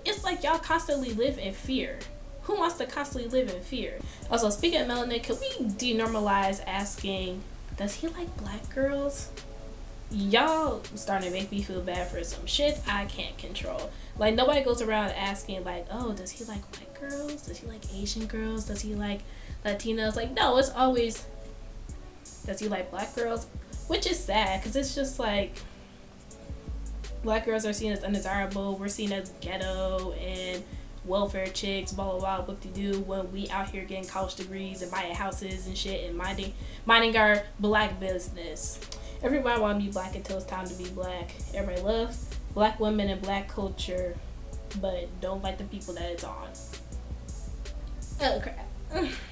it's 0.05 0.25
like 0.25 0.43
y'all 0.43 0.59
constantly 0.59 1.13
live 1.13 1.39
in 1.39 1.53
fear. 1.53 1.99
Who 2.43 2.57
wants 2.57 2.77
to 2.79 2.87
constantly 2.87 3.29
live 3.31 3.55
in 3.55 3.61
fear? 3.61 3.99
Also, 4.31 4.51
speaking 4.51 4.81
of 4.81 4.89
melanin, 4.89 5.23
can 5.23 5.37
we 5.39 5.67
denormalize 5.67 6.63
asking, 6.67 7.43
does 7.77 7.95
he 7.95 8.09
like 8.09 8.35
black 8.39 8.75
girls? 8.75 9.29
Y'all 10.11 10.83
starting 10.95 11.31
to 11.31 11.39
make 11.39 11.53
me 11.53 11.61
feel 11.61 11.83
bad 11.83 12.09
for 12.09 12.25
some 12.25 12.47
shit 12.47 12.81
I 12.89 13.05
can't 13.05 13.37
control. 13.37 13.91
Like 14.17 14.35
nobody 14.35 14.63
goes 14.63 14.81
around 14.81 15.11
asking 15.11 15.65
like, 15.65 15.87
oh, 15.93 16.15
does 16.15 16.31
he 16.31 16.45
like 16.45 16.63
white 16.77 16.95
girls? 16.99 17.47
Does 17.47 17.59
he 17.59 17.67
like 17.67 17.83
Asian 17.95 18.27
girls? 18.27 18.65
Does 18.65 18.81
he 18.81 18.95
like 18.95 19.21
Latinos. 19.65 20.17
Like, 20.17 20.33
no, 20.33 20.59
it's 20.59 20.71
always 20.71 21.27
does 22.49 22.61
he 22.61 22.69
like 22.69 22.91
black 22.91 23.15
girls? 23.15 23.47
Which 23.89 24.07
is 24.07 24.19
sad 24.19 24.61
because 24.61 24.75
it's 24.75 24.95
just 24.95 25.19
like 25.19 25.55
black 27.23 27.45
girls 27.45 27.67
are 27.67 27.75
seen 27.75 27.93
as 27.93 28.03
undesirable. 28.03 28.77
We're 28.79 28.89
seen 28.89 29.13
as 29.13 29.31
ghetto 29.43 30.13
and 30.13 30.63
welfare 31.05 31.49
chicks, 31.49 31.93
blah 31.93 32.11
blah 32.11 32.19
blah. 32.19 32.45
What 32.47 32.63
to 32.63 32.69
do 32.69 33.01
when 33.01 33.31
we 33.33 33.51
out 33.51 33.69
here 33.69 33.85
getting 33.85 34.07
college 34.07 34.35
degrees 34.37 34.81
and 34.81 34.91
buying 34.91 35.15
houses 35.15 35.67
and 35.67 35.77
shit 35.77 36.09
and 36.09 36.17
minding 36.17 36.55
minding 36.87 37.19
our 37.19 37.43
black 37.61 38.01
business. 38.01 38.81
Everybody 39.23 39.61
want 39.61 39.79
to 39.79 39.85
be 39.85 39.93
black 39.93 40.17
until 40.17 40.39
it's 40.39 40.47
time 40.47 40.67
to 40.69 40.75
be 40.75 40.89
black. 40.89 41.35
Everybody 41.53 41.83
loves 41.83 42.31
black 42.55 42.81
women 42.81 43.11
and 43.11 43.21
black 43.21 43.49
culture, 43.49 44.17
but 44.81 45.09
don't 45.21 45.43
like 45.43 45.59
the 45.59 45.65
people 45.65 45.93
that 45.95 46.11
it's 46.13 46.25
on. 46.25 46.49
Oh 48.23 48.41
crap. 48.41 49.13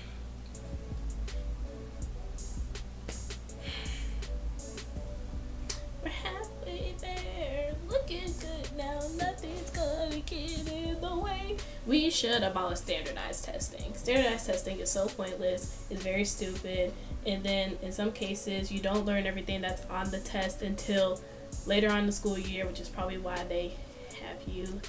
should 12.16 12.42
abolish 12.42 12.79
standardized 12.79 13.44
testing. 13.44 13.94
Standardized 13.94 14.46
testing 14.46 14.81
is 14.81 14.90
so 14.90 15.07
pointless, 15.07 15.85
it's 15.90 16.02
very 16.02 16.24
stupid, 16.24 16.92
and 17.26 17.42
then 17.42 17.76
in 17.83 17.92
some 17.92 18.11
cases, 18.11 18.72
you 18.72 18.81
don't 18.81 19.05
learn 19.05 19.26
everything 19.26 19.61
that's 19.61 19.85
on 19.87 20.11
the 20.11 20.20
test 20.20 20.62
until 20.62 21.20
later 21.66 21.90
on 21.90 22.07
the 22.07 22.12
school 22.12 22.38
year, 22.38 22.66
which 22.66 22.81
is 22.81 22.88
probably 22.88 23.18
why 23.18 23.44
they 23.44 23.74
have 24.22 24.37
you 24.46 24.81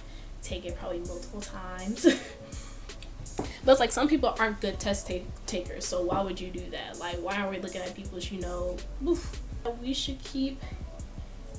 take 0.42 0.66
it 0.66 0.78
probably 0.78 1.00
multiple 1.00 1.42
times. 1.42 2.04
but 3.66 3.72
it's 3.72 3.80
like 3.80 3.92
some 3.92 4.08
people 4.08 4.34
aren't 4.40 4.62
good 4.62 4.80
test 4.80 5.08
ta- 5.08 5.26
takers, 5.46 5.86
so 5.86 6.02
why 6.02 6.22
would 6.22 6.40
you 6.40 6.50
do 6.50 6.64
that? 6.72 6.98
Like, 6.98 7.18
why 7.18 7.42
are 7.42 7.50
we 7.50 7.60
looking 7.60 7.82
at 7.82 7.94
people, 7.94 8.20
you 8.20 8.40
know, 8.40 8.78
oof, 9.06 9.42
we 9.82 9.94
should 9.94 10.24
keep 10.24 10.62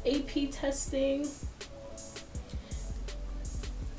AP 0.07 0.51
testing 0.51 1.29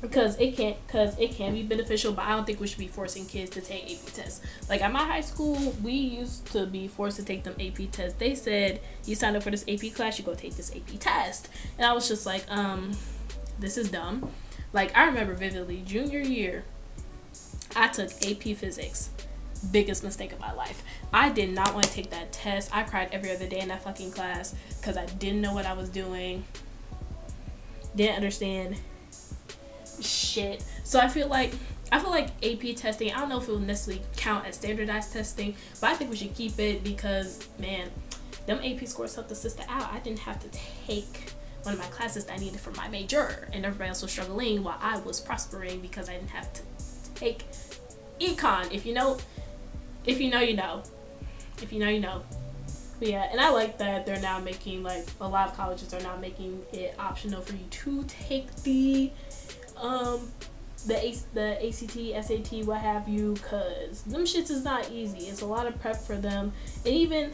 because 0.00 0.38
it 0.38 0.56
can't 0.56 0.76
because 0.86 1.18
it 1.18 1.32
can 1.32 1.52
be 1.52 1.62
beneficial 1.62 2.12
but 2.12 2.24
i 2.24 2.30
don't 2.30 2.46
think 2.46 2.58
we 2.60 2.66
should 2.66 2.78
be 2.78 2.88
forcing 2.88 3.26
kids 3.26 3.50
to 3.50 3.60
take 3.60 3.84
ap 3.84 4.12
tests. 4.12 4.40
Like 4.68 4.80
at 4.80 4.92
my 4.92 5.04
high 5.04 5.20
school 5.20 5.56
we 5.82 5.92
used 5.92 6.46
to 6.52 6.66
be 6.66 6.88
forced 6.88 7.16
to 7.18 7.24
take 7.24 7.44
them 7.44 7.54
ap 7.60 7.78
tests. 7.90 8.18
They 8.18 8.34
said 8.34 8.80
you 9.04 9.14
sign 9.14 9.36
up 9.36 9.42
for 9.42 9.50
this 9.50 9.64
ap 9.68 9.94
class 9.94 10.18
you 10.18 10.24
go 10.24 10.34
take 10.34 10.56
this 10.56 10.74
ap 10.74 10.98
test. 10.98 11.48
And 11.76 11.86
i 11.86 11.92
was 11.92 12.08
just 12.08 12.26
like 12.26 12.44
um 12.50 12.92
this 13.58 13.76
is 13.76 13.90
dumb. 13.90 14.30
Like 14.72 14.96
i 14.96 15.04
remember 15.04 15.34
vividly 15.34 15.82
junior 15.84 16.20
year 16.20 16.64
i 17.76 17.88
took 17.88 18.10
ap 18.26 18.42
physics. 18.56 19.10
Biggest 19.70 20.02
mistake 20.02 20.32
of 20.32 20.40
my 20.40 20.54
life. 20.54 20.82
I 21.12 21.28
did 21.28 21.50
not 21.50 21.74
want 21.74 21.84
to 21.86 21.92
take 21.92 22.08
that 22.10 22.32
test. 22.32 22.74
I 22.74 22.82
cried 22.82 23.10
every 23.12 23.30
other 23.30 23.46
day 23.46 23.60
in 23.60 23.68
that 23.68 23.82
fucking 23.84 24.12
class 24.12 24.54
because 24.80 24.96
i 24.96 25.04
didn't 25.04 25.42
know 25.42 25.52
what 25.52 25.66
i 25.66 25.74
was 25.74 25.90
doing. 25.90 26.44
Didn't 27.94 28.16
understand 28.16 28.76
shit. 30.02 30.64
So 30.84 30.98
I 30.98 31.08
feel 31.08 31.28
like 31.28 31.52
I 31.92 31.98
feel 31.98 32.10
like 32.10 32.28
AP 32.44 32.76
testing, 32.76 33.12
I 33.12 33.18
don't 33.18 33.28
know 33.28 33.38
if 33.38 33.48
it 33.48 33.52
will 33.52 33.58
necessarily 33.58 34.04
count 34.16 34.46
as 34.46 34.56
standardized 34.56 35.12
testing, 35.12 35.56
but 35.80 35.90
I 35.90 35.94
think 35.94 36.10
we 36.10 36.16
should 36.16 36.34
keep 36.34 36.58
it 36.58 36.84
because 36.84 37.48
man, 37.58 37.90
them 38.46 38.60
AP 38.62 38.86
scores 38.86 39.14
helped 39.14 39.28
the 39.28 39.34
sister 39.34 39.64
out. 39.68 39.92
I 39.92 39.98
didn't 39.98 40.20
have 40.20 40.38
to 40.40 40.58
take 40.86 41.32
one 41.62 41.74
of 41.74 41.80
my 41.80 41.86
classes 41.86 42.24
that 42.26 42.34
I 42.34 42.36
needed 42.36 42.60
for 42.60 42.70
my 42.72 42.88
major, 42.88 43.48
and 43.52 43.64
everybody 43.66 43.88
else 43.88 44.02
was 44.02 44.10
struggling 44.12 44.62
while 44.62 44.78
I 44.80 44.98
was 45.00 45.20
prospering 45.20 45.80
because 45.80 46.08
I 46.08 46.14
didn't 46.14 46.30
have 46.30 46.52
to 46.54 46.62
take 47.14 47.44
econ. 48.20 48.72
If 48.72 48.86
you 48.86 48.94
know, 48.94 49.18
if 50.06 50.20
you 50.20 50.30
know, 50.30 50.40
you 50.40 50.54
know. 50.54 50.82
If 51.62 51.72
you 51.72 51.78
know, 51.78 51.88
you 51.88 52.00
know. 52.00 52.22
But 52.98 53.08
yeah, 53.08 53.28
and 53.30 53.40
I 53.40 53.50
like 53.50 53.78
that 53.78 54.06
they're 54.06 54.20
now 54.20 54.38
making 54.38 54.82
like 54.82 55.06
a 55.20 55.28
lot 55.28 55.48
of 55.48 55.56
colleges 55.56 55.92
are 55.94 56.00
now 56.00 56.16
making 56.16 56.62
it 56.72 56.94
optional 56.98 57.40
for 57.40 57.54
you 57.54 57.64
to 57.68 58.04
take 58.04 58.54
the 58.62 59.10
um 59.80 60.32
the 60.86 60.96
A- 60.96 61.34
the 61.34 61.66
ACT, 61.66 62.26
SAT, 62.26 62.64
what 62.64 62.80
have 62.80 63.08
you, 63.08 63.36
cause 63.42 64.02
them 64.02 64.22
shits 64.24 64.50
is 64.50 64.64
not 64.64 64.90
easy. 64.90 65.26
It's 65.26 65.42
a 65.42 65.46
lot 65.46 65.66
of 65.66 65.80
prep 65.80 65.96
for 65.96 66.16
them, 66.16 66.52
and 66.84 66.94
even 66.94 67.32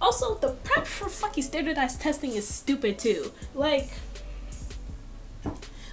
also 0.00 0.34
the 0.34 0.48
prep 0.64 0.86
for 0.86 1.08
fucking 1.08 1.42
standardized 1.42 2.00
testing 2.00 2.32
is 2.32 2.46
stupid 2.46 2.98
too. 2.98 3.32
Like, 3.54 3.88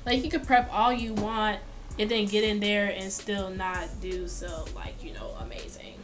like 0.06 0.24
you 0.24 0.30
could 0.30 0.46
prep 0.46 0.70
all 0.74 0.92
you 0.92 1.14
want 1.14 1.60
and 2.00 2.10
then 2.10 2.26
get 2.26 2.44
in 2.44 2.60
there 2.60 2.88
and 2.96 3.12
still 3.12 3.50
not 3.50 3.88
do 4.02 4.28
so 4.28 4.66
like 4.76 5.04
you 5.04 5.14
know 5.14 5.36
amazing. 5.40 5.96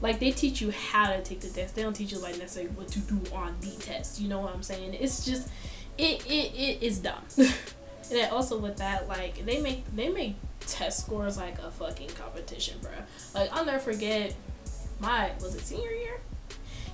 Like 0.00 0.20
they 0.20 0.30
teach 0.30 0.60
you 0.60 0.70
how 0.70 1.08
to 1.12 1.20
take 1.22 1.40
the 1.40 1.48
test. 1.48 1.74
They 1.74 1.82
don't 1.82 1.92
teach 1.94 2.12
you 2.12 2.18
like 2.20 2.38
necessarily 2.38 2.70
what 2.72 2.88
to 2.88 3.00
do 3.00 3.20
on 3.34 3.56
the 3.60 3.72
test. 3.80 4.20
You 4.20 4.28
know 4.28 4.40
what 4.40 4.54
I'm 4.54 4.62
saying? 4.62 4.94
It's 4.94 5.24
just 5.24 5.48
it 5.98 6.24
it, 6.26 6.54
it 6.54 6.82
is 6.82 7.00
dumb. 7.00 7.22
and 8.10 8.18
then 8.18 8.30
also 8.30 8.58
with 8.58 8.76
that, 8.78 9.08
like 9.08 9.44
they 9.44 9.60
make 9.60 9.84
they 9.94 10.08
make 10.08 10.36
test 10.60 11.00
scores 11.00 11.36
like 11.36 11.58
a 11.58 11.70
fucking 11.70 12.10
competition, 12.10 12.78
bro. 12.80 12.90
Like 13.34 13.52
I'll 13.52 13.64
never 13.64 13.78
forget 13.78 14.34
my 15.00 15.32
was 15.40 15.54
it 15.54 15.60
senior 15.60 15.90
year? 15.90 16.20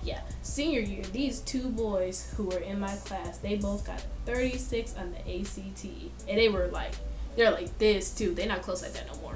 Yeah, 0.03 0.21
senior 0.43 0.81
year. 0.81 1.05
These 1.05 1.41
two 1.41 1.71
boys 1.71 2.33
who 2.37 2.45
were 2.45 2.59
in 2.59 2.79
my 2.79 2.95
class, 2.97 3.39
they 3.39 3.57
both 3.57 3.87
got 3.87 4.03
36 4.27 4.97
on 4.97 5.13
the 5.13 5.41
ACT, 5.41 5.85
and 6.29 6.39
they 6.39 6.49
were 6.49 6.67
like, 6.67 6.93
they're 7.37 7.51
like 7.51 7.79
this 7.79 8.11
too. 8.11 8.35
They're 8.35 8.47
not 8.47 8.63
close 8.63 8.83
like 8.83 8.93
that 8.93 9.07
no 9.07 9.19
more. 9.21 9.35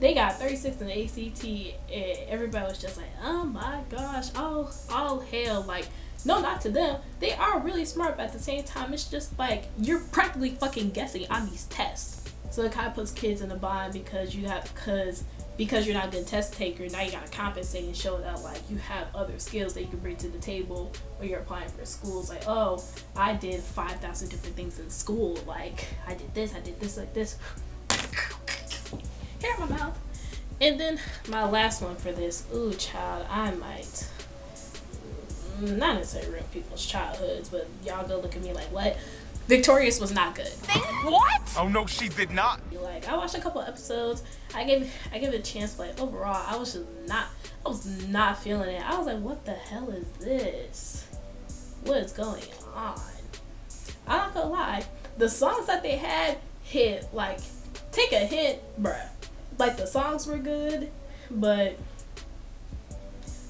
They 0.00 0.14
got 0.14 0.38
36 0.38 0.80
in 0.80 0.86
the 0.86 1.04
ACT, 1.04 1.44
and 1.92 2.28
everybody 2.28 2.66
was 2.66 2.80
just 2.80 2.96
like, 2.96 3.10
oh 3.22 3.44
my 3.44 3.82
gosh, 3.90 4.28
oh 4.34 4.72
all 4.90 5.20
hell, 5.20 5.62
like. 5.62 5.86
No, 6.24 6.40
not 6.40 6.60
to 6.62 6.70
them. 6.70 7.00
They 7.18 7.32
are 7.32 7.60
really 7.60 7.84
smart, 7.84 8.16
but 8.16 8.26
at 8.26 8.32
the 8.32 8.38
same 8.38 8.64
time, 8.64 8.92
it's 8.92 9.04
just 9.04 9.38
like 9.38 9.64
you're 9.78 10.00
practically 10.00 10.50
fucking 10.50 10.90
guessing 10.90 11.26
on 11.30 11.48
these 11.48 11.64
tests. 11.66 12.30
So 12.50 12.62
it 12.62 12.72
kind 12.72 12.88
of 12.88 12.94
puts 12.94 13.12
kids 13.12 13.42
in 13.42 13.50
a 13.52 13.56
bind 13.56 13.92
because 13.92 14.34
you 14.34 14.46
have 14.48 14.64
because 14.74 15.24
because 15.56 15.86
you're 15.86 15.94
not 15.94 16.08
a 16.08 16.10
good 16.10 16.26
test 16.26 16.54
taker. 16.54 16.88
Now 16.88 17.02
you 17.02 17.12
gotta 17.12 17.30
compensate 17.30 17.84
and 17.84 17.96
show 17.96 18.18
that 18.18 18.42
like 18.42 18.60
you 18.68 18.78
have 18.78 19.06
other 19.14 19.38
skills 19.38 19.74
that 19.74 19.82
you 19.82 19.88
can 19.88 19.98
bring 20.00 20.16
to 20.16 20.28
the 20.28 20.38
table 20.38 20.92
when 21.18 21.28
you're 21.28 21.40
applying 21.40 21.68
for 21.68 21.84
schools. 21.84 22.28
Like, 22.28 22.42
oh, 22.46 22.82
I 23.16 23.34
did 23.34 23.60
five 23.60 24.00
thousand 24.00 24.30
different 24.30 24.56
things 24.56 24.78
in 24.78 24.90
school. 24.90 25.38
Like 25.46 25.86
I 26.06 26.14
did 26.14 26.34
this, 26.34 26.54
I 26.54 26.60
did 26.60 26.80
this, 26.80 26.96
like 26.96 27.14
this. 27.14 27.36
Hair 29.40 29.54
in 29.54 29.60
my 29.60 29.66
mouth. 29.76 29.98
And 30.60 30.78
then 30.78 31.00
my 31.28 31.48
last 31.48 31.82
one 31.82 31.96
for 31.96 32.12
this. 32.12 32.44
Ooh, 32.54 32.74
child, 32.74 33.26
I 33.30 33.52
might 33.52 34.08
not 35.60 35.96
necessarily 35.96 36.32
ruin 36.32 36.44
people's 36.52 36.84
childhoods, 36.86 37.48
but 37.48 37.68
y'all 37.84 38.06
go 38.06 38.18
look 38.18 38.34
at 38.36 38.42
me 38.42 38.52
like 38.52 38.72
what? 38.72 38.96
Victorious 39.46 40.00
was 40.00 40.12
not 40.12 40.34
good. 40.34 40.52
What? 41.04 41.40
Oh 41.58 41.66
no, 41.66 41.86
she 41.86 42.08
did 42.08 42.30
not. 42.30 42.60
Like 42.72 43.08
I 43.08 43.16
watched 43.16 43.34
a 43.34 43.40
couple 43.40 43.60
episodes. 43.62 44.22
I 44.54 44.64
gave 44.64 44.92
I 45.12 45.18
gave 45.18 45.32
it 45.32 45.40
a 45.40 45.52
chance, 45.52 45.74
but 45.74 45.98
overall 46.00 46.44
I 46.46 46.56
was 46.56 46.74
just 46.74 46.86
not 47.06 47.26
I 47.64 47.68
was 47.68 47.84
not 48.08 48.42
feeling 48.42 48.70
it. 48.70 48.88
I 48.88 48.96
was 48.96 49.06
like, 49.06 49.20
what 49.20 49.44
the 49.44 49.54
hell 49.54 49.90
is 49.90 50.06
this? 50.20 51.06
What 51.82 51.98
is 51.98 52.12
going 52.12 52.44
on? 52.74 53.00
I'm 54.06 54.18
not 54.18 54.34
gonna 54.34 54.50
lie. 54.50 54.84
The 55.18 55.28
songs 55.28 55.66
that 55.66 55.82
they 55.82 55.96
had 55.96 56.38
hit 56.62 57.08
like 57.12 57.40
take 57.92 58.12
a 58.12 58.20
hit, 58.20 58.62
bruh. 58.80 59.08
Like 59.58 59.76
the 59.76 59.86
songs 59.86 60.26
were 60.26 60.38
good, 60.38 60.90
but 61.30 61.76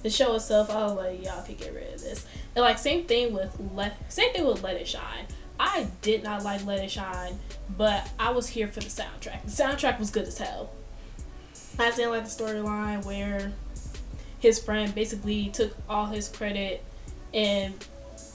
the 0.02 0.10
show 0.10 0.34
itself, 0.34 0.70
I 0.70 0.84
was 0.84 0.96
like, 0.96 1.24
y'all 1.24 1.42
can 1.42 1.56
get 1.56 1.74
rid 1.74 1.94
of 1.94 2.00
this. 2.00 2.26
And 2.54 2.62
like 2.62 2.78
same 2.78 3.04
thing 3.04 3.32
with 3.32 3.56
let 3.74 4.12
same 4.12 4.32
thing 4.32 4.46
with 4.46 4.62
Let 4.62 4.76
It 4.76 4.88
Shine. 4.88 5.26
I 5.58 5.88
did 6.00 6.22
not 6.22 6.42
like 6.42 6.64
Let 6.64 6.82
It 6.82 6.90
Shine, 6.90 7.38
but 7.76 8.10
I 8.18 8.30
was 8.30 8.48
here 8.48 8.66
for 8.66 8.80
the 8.80 8.86
soundtrack. 8.86 9.44
The 9.44 9.50
soundtrack 9.50 9.98
was 9.98 10.10
good 10.10 10.26
as 10.26 10.38
hell. 10.38 10.70
I 11.78 11.90
didn't 11.90 12.10
like 12.10 12.24
the 12.24 12.30
storyline 12.30 13.04
where 13.04 13.52
his 14.38 14.58
friend 14.58 14.94
basically 14.94 15.48
took 15.48 15.76
all 15.88 16.06
his 16.06 16.28
credit 16.28 16.82
and 17.32 17.74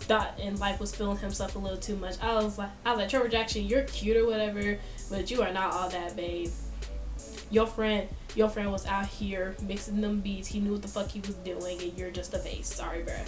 thought 0.06 0.40
and 0.40 0.60
like 0.60 0.80
was 0.80 0.96
feeling 0.96 1.18
himself 1.18 1.56
a 1.56 1.60
little 1.60 1.78
too 1.78 1.96
much. 1.96 2.22
I 2.22 2.36
was 2.36 2.58
like 2.58 2.70
I 2.86 2.92
was 2.92 3.00
like 3.00 3.10
Trevor 3.10 3.28
Jackson, 3.28 3.66
you're 3.66 3.84
cute 3.84 4.18
or 4.18 4.26
whatever, 4.26 4.78
but 5.10 5.30
you 5.32 5.42
are 5.42 5.52
not 5.52 5.74
all 5.74 5.90
that 5.90 6.16
babe. 6.16 6.50
Your 7.56 7.66
friend 7.66 8.10
your 8.36 8.50
friend 8.50 8.70
was 8.70 8.86
out 8.86 9.08
here 9.08 9.56
mixing 9.62 10.02
them 10.02 10.20
beats, 10.20 10.50
he 10.50 10.60
knew 10.60 10.74
what 10.74 10.82
the 10.82 10.90
fuck 10.90 11.10
he 11.10 11.22
was 11.22 11.36
doing 11.36 11.82
and 11.82 11.98
you're 11.98 12.12
just 12.12 12.34
a 12.34 12.38
face. 12.38 12.68
Sorry, 12.68 13.02
bruh. 13.02 13.26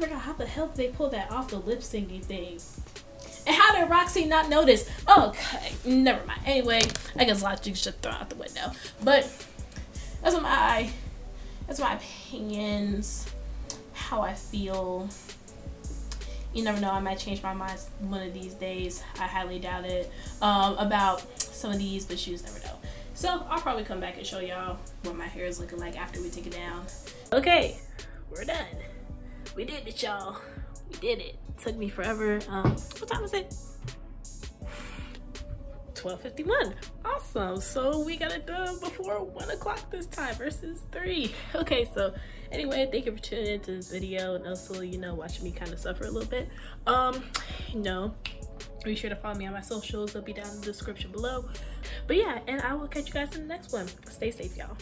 Like 0.00 0.10
how 0.10 0.32
the 0.32 0.44
hell 0.44 0.66
did 0.66 0.76
they 0.76 0.88
pull 0.88 1.08
that 1.10 1.30
off 1.30 1.46
the 1.46 1.58
lip 1.58 1.78
syncing 1.78 2.24
thing? 2.24 2.58
And 3.46 3.54
how 3.54 3.78
did 3.78 3.88
Roxy 3.88 4.24
not 4.24 4.48
notice? 4.48 4.90
Okay, 5.08 5.72
never 5.84 6.26
mind. 6.26 6.40
Anyway, 6.46 6.80
I 7.16 7.26
guess 7.26 7.40
logic 7.40 7.76
should 7.76 8.02
throw 8.02 8.10
out 8.10 8.28
the 8.28 8.34
window. 8.34 8.72
But 9.04 9.32
that's 10.20 10.34
my 10.40 10.90
that's 11.68 11.78
my 11.78 11.94
opinions, 11.94 13.24
how 13.92 14.20
I 14.20 14.34
feel. 14.34 15.08
You 16.52 16.64
never 16.64 16.80
know, 16.80 16.90
I 16.90 16.98
might 16.98 17.18
change 17.18 17.40
my 17.40 17.54
mind 17.54 17.78
one 18.00 18.26
of 18.26 18.34
these 18.34 18.54
days. 18.54 19.04
I 19.20 19.28
highly 19.28 19.60
doubt 19.60 19.84
it. 19.84 20.10
Um, 20.42 20.76
about 20.76 21.22
some 21.38 21.70
of 21.70 21.78
these, 21.78 22.04
but 22.04 22.26
you 22.26 22.32
just 22.32 22.44
never 22.44 22.58
know. 22.66 22.77
So 23.18 23.44
I'll 23.50 23.58
probably 23.58 23.82
come 23.82 23.98
back 23.98 24.16
and 24.16 24.24
show 24.24 24.38
y'all 24.38 24.78
what 25.02 25.16
my 25.16 25.26
hair 25.26 25.44
is 25.44 25.58
looking 25.58 25.80
like 25.80 25.98
after 25.98 26.22
we 26.22 26.30
take 26.30 26.46
it 26.46 26.52
down. 26.52 26.86
Okay, 27.32 27.76
we're 28.30 28.44
done. 28.44 28.64
We 29.56 29.64
did 29.64 29.88
it, 29.88 30.00
y'all. 30.00 30.36
We 30.88 30.98
did 31.00 31.18
it. 31.18 31.36
Took 31.60 31.76
me 31.76 31.88
forever. 31.88 32.38
Um, 32.48 32.70
what 32.70 33.08
time 33.08 33.24
is 33.24 33.34
it? 33.34 33.56
12.51. 35.94 36.74
Awesome. 37.04 37.60
So 37.60 38.04
we 38.04 38.16
got 38.16 38.30
it 38.30 38.46
done 38.46 38.78
before 38.78 39.24
1 39.24 39.50
o'clock 39.50 39.90
this 39.90 40.06
time 40.06 40.36
versus 40.36 40.82
3. 40.92 41.34
Okay, 41.56 41.90
so 41.92 42.14
anyway, 42.52 42.88
thank 42.88 43.06
you 43.06 43.16
for 43.16 43.18
tuning 43.20 43.54
into 43.54 43.72
this 43.72 43.90
video 43.90 44.36
and 44.36 44.46
also, 44.46 44.80
you 44.80 44.98
know, 44.98 45.16
watching 45.16 45.42
me 45.42 45.50
kind 45.50 45.72
of 45.72 45.80
suffer 45.80 46.04
a 46.04 46.10
little 46.12 46.30
bit. 46.30 46.48
Um, 46.86 47.24
you 47.74 47.80
know, 47.80 48.14
be 48.84 48.94
sure 48.94 49.10
to 49.10 49.16
follow 49.16 49.34
me 49.34 49.46
on 49.46 49.54
my 49.54 49.60
socials. 49.60 50.12
They'll 50.12 50.22
be 50.22 50.32
down 50.32 50.50
in 50.50 50.60
the 50.60 50.66
description 50.66 51.10
below. 51.10 51.46
But 52.06 52.16
yeah, 52.16 52.40
and 52.46 52.60
I 52.62 52.74
will 52.74 52.88
catch 52.88 53.08
you 53.08 53.14
guys 53.14 53.34
in 53.36 53.42
the 53.42 53.48
next 53.48 53.72
one. 53.72 53.86
Stay 54.10 54.30
safe, 54.30 54.56
y'all. 54.56 54.76